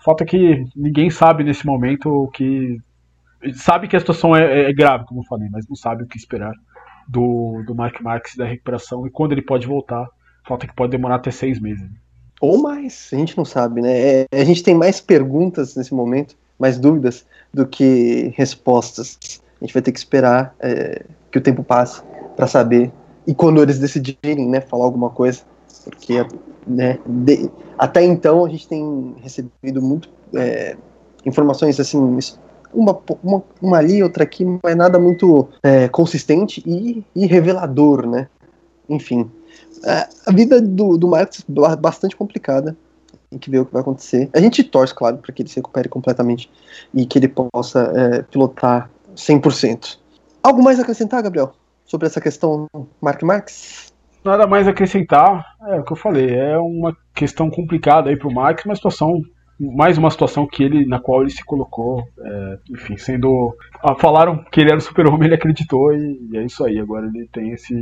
Falta 0.04 0.24
que 0.24 0.64
ninguém 0.74 1.08
sabe 1.10 1.44
nesse 1.44 1.64
momento 1.64 2.08
o 2.08 2.28
que. 2.28 2.78
Sabe 3.54 3.88
que 3.88 3.96
a 3.96 4.00
situação 4.00 4.34
é, 4.34 4.70
é, 4.70 4.72
grave, 4.72 5.04
como 5.04 5.20
eu 5.20 5.24
falei, 5.24 5.48
mas 5.50 5.68
não 5.68 5.76
sabe 5.76 6.02
o 6.02 6.06
que 6.06 6.16
esperar 6.16 6.52
do, 7.12 7.62
do 7.66 7.75
Mark 7.75 8.01
Marques 8.01 8.37
da 8.37 8.46
recuperação 8.46 9.07
e 9.07 9.11
quando 9.11 9.33
ele 9.33 9.42
pode 9.42 9.66
voltar. 9.66 10.09
Falta 10.44 10.66
que 10.66 10.75
pode 10.75 10.90
demorar 10.90 11.16
até 11.16 11.31
seis 11.31 11.61
meses. 11.61 11.88
Ou 12.40 12.61
mais, 12.61 13.11
a 13.12 13.16
gente 13.16 13.37
não 13.37 13.44
sabe, 13.44 13.81
né? 13.81 13.92
É, 13.92 14.27
a 14.33 14.44
gente 14.44 14.62
tem 14.64 14.75
mais 14.75 15.01
perguntas 15.01 15.77
nesse 15.77 15.94
momento, 15.94 16.35
mais 16.59 16.79
dúvidas 16.79 17.25
do 17.55 17.64
que 17.64 18.33
respostas. 18.37 19.40
A 19.61 19.64
gente 19.64 19.72
vai 19.72 19.83
ter 19.83 19.92
que 19.92 19.98
esperar 19.98 20.53
é, 20.59 21.05
que 21.31 21.38
o 21.38 21.40
tempo 21.40 21.62
passe 21.62 22.03
para 22.35 22.48
saber 22.48 22.90
e 23.25 23.33
quando 23.33 23.62
eles 23.62 23.79
decidirem, 23.79 24.48
né, 24.48 24.61
falar 24.61 24.85
alguma 24.85 25.11
coisa, 25.11 25.42
porque 25.85 26.27
né, 26.66 26.98
de, 27.07 27.48
até 27.79 28.03
então 28.03 28.44
a 28.44 28.48
gente 28.48 28.66
tem 28.66 29.14
recebido 29.22 29.81
muito 29.81 30.09
é, 30.35 30.77
informações 31.25 31.79
assim, 31.79 32.18
uma, 32.72 32.98
uma, 33.22 33.42
uma, 33.61 33.78
ali, 33.78 34.02
outra 34.02 34.24
aqui, 34.24 34.44
mas 34.62 34.76
nada 34.76 34.98
muito 34.98 35.48
é, 35.62 35.88
consistente 35.88 36.62
e, 36.66 37.04
e, 37.14 37.26
revelador, 37.26 38.06
né? 38.06 38.28
Enfim, 38.88 39.30
é, 39.85 40.08
a 40.26 40.32
vida 40.32 40.61
do, 40.61 40.96
do 40.96 41.08
Marcos 41.08 41.44
é 41.48 41.76
bastante 41.76 42.16
complicada. 42.16 42.76
Tem 43.30 43.38
que 43.38 43.50
ver 43.50 43.61
o 43.61 43.66
que 43.66 43.72
vai 43.72 43.80
acontecer. 43.80 44.28
A 44.35 44.40
gente 44.40 44.62
torce, 44.62 44.94
claro, 44.94 45.18
para 45.18 45.32
que 45.32 45.42
ele 45.42 45.48
se 45.48 45.56
recupere 45.56 45.88
completamente 45.88 46.50
e 46.92 47.06
que 47.06 47.18
ele 47.18 47.28
possa 47.28 47.92
é, 47.94 48.22
pilotar 48.22 48.90
100%. 49.16 49.98
Algo 50.42 50.62
mais 50.62 50.78
a 50.78 50.82
acrescentar, 50.82 51.22
Gabriel? 51.22 51.52
Sobre 51.87 52.06
essa 52.06 52.20
questão 52.20 52.66
Mark 53.00 53.22
Marx? 53.22 53.92
Nada 54.24 54.46
mais 54.46 54.68
a 54.68 54.70
acrescentar, 54.70 55.44
é 55.66 55.80
o 55.80 55.82
que 55.82 55.92
eu 55.92 55.96
falei, 55.96 56.35
é 56.35 56.56
uma 56.56 56.96
questão 57.12 57.50
complicada 57.50 58.08
aí 58.08 58.16
pro 58.16 58.32
Marx, 58.32 58.64
uma 58.64 58.76
situação 58.76 59.20
mais 59.70 59.96
uma 59.96 60.11
situação 60.11 60.46
que 60.46 60.62
ele 60.62 60.85
na 60.87 60.98
qual 60.98 61.22
ele 61.22 61.31
se 61.31 61.44
colocou, 61.44 62.03
é, 62.20 62.59
enfim, 62.70 62.96
sendo 62.96 63.57
falaram 63.98 64.44
que 64.51 64.61
ele 64.61 64.70
era 64.70 64.79
o 64.79 64.83
super-homem, 64.83 65.27
ele 65.27 65.35
acreditou 65.35 65.94
e, 65.94 66.29
e, 66.31 66.37
é 66.37 66.44
isso 66.44 66.64
aí. 66.64 66.79
Agora 66.79 67.07
ele 67.07 67.29
tem 67.33 67.53
esse, 67.53 67.75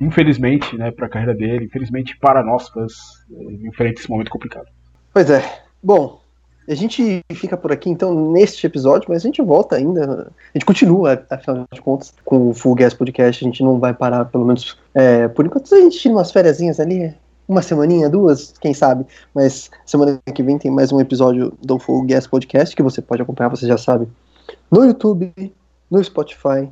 infelizmente, 0.00 0.76
né, 0.76 0.90
para 0.90 1.06
a 1.06 1.08
carreira 1.08 1.34
dele, 1.34 1.66
infelizmente 1.66 2.18
para 2.18 2.42
nós 2.42 2.68
fãs, 2.68 2.94
é, 3.32 3.66
enfrenta 3.66 4.00
esse 4.00 4.10
momento 4.10 4.30
complicado. 4.30 4.66
Pois 5.12 5.30
é. 5.30 5.42
Bom, 5.82 6.20
a 6.68 6.74
gente 6.74 7.24
fica 7.32 7.56
por 7.56 7.72
aqui 7.72 7.88
então 7.88 8.30
neste 8.30 8.66
episódio, 8.66 9.08
mas 9.08 9.22
a 9.22 9.26
gente 9.26 9.40
volta 9.40 9.76
ainda. 9.76 10.30
A 10.54 10.58
gente 10.58 10.66
continua, 10.66 11.24
afinal 11.30 11.66
de 11.72 11.80
contas, 11.80 12.12
com 12.24 12.50
o 12.50 12.54
Full 12.54 12.74
Gas 12.74 12.92
Podcast. 12.92 13.42
A 13.42 13.48
gente 13.48 13.62
não 13.62 13.78
vai 13.78 13.94
parar, 13.94 14.26
pelo 14.26 14.44
menos 14.44 14.76
é, 14.94 15.28
por 15.28 15.46
enquanto. 15.46 15.74
A 15.74 15.80
gente 15.80 15.98
tira 15.98 16.14
umas 16.14 16.30
férias 16.30 16.60
ali, 16.78 17.14
uma 17.48 17.62
semaninha, 17.62 18.10
duas, 18.10 18.52
quem 18.60 18.74
sabe. 18.74 19.06
Mas 19.34 19.70
semana 19.86 20.20
que 20.34 20.42
vem 20.42 20.58
tem 20.58 20.70
mais 20.70 20.92
um 20.92 21.00
episódio 21.00 21.52
do 21.62 21.78
Full 21.78 22.04
Gas 22.04 22.26
Podcast 22.26 22.76
que 22.76 22.82
você 22.82 23.00
pode 23.00 23.22
acompanhar, 23.22 23.48
você 23.48 23.66
já 23.66 23.78
sabe, 23.78 24.06
no 24.70 24.84
YouTube, 24.84 25.32
no 25.90 26.04
Spotify 26.04 26.68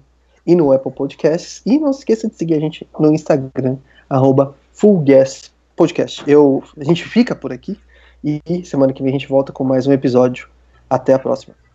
e 0.46 0.54
no 0.54 0.70
Apple 0.72 0.92
Podcasts. 0.92 1.62
E 1.64 1.78
não 1.78 1.92
se 1.92 2.00
esqueça 2.00 2.28
de 2.28 2.36
seguir 2.36 2.54
a 2.54 2.60
gente 2.60 2.86
no 3.00 3.12
Instagram, 3.12 3.78
arroba 4.08 4.54
Full 4.74 5.00
Gas 5.00 5.50
Podcast. 5.74 6.22
Eu, 6.26 6.62
a 6.78 6.84
gente 6.84 7.04
fica 7.04 7.34
por 7.34 7.52
aqui 7.52 7.78
e 8.22 8.64
semana 8.64 8.92
que 8.92 9.02
vem 9.02 9.10
a 9.10 9.18
gente 9.18 9.28
volta 9.28 9.52
com 9.52 9.64
mais 9.64 9.86
um 9.86 9.92
episódio. 9.92 10.48
Até 10.88 11.14
a 11.14 11.18
próxima. 11.18 11.56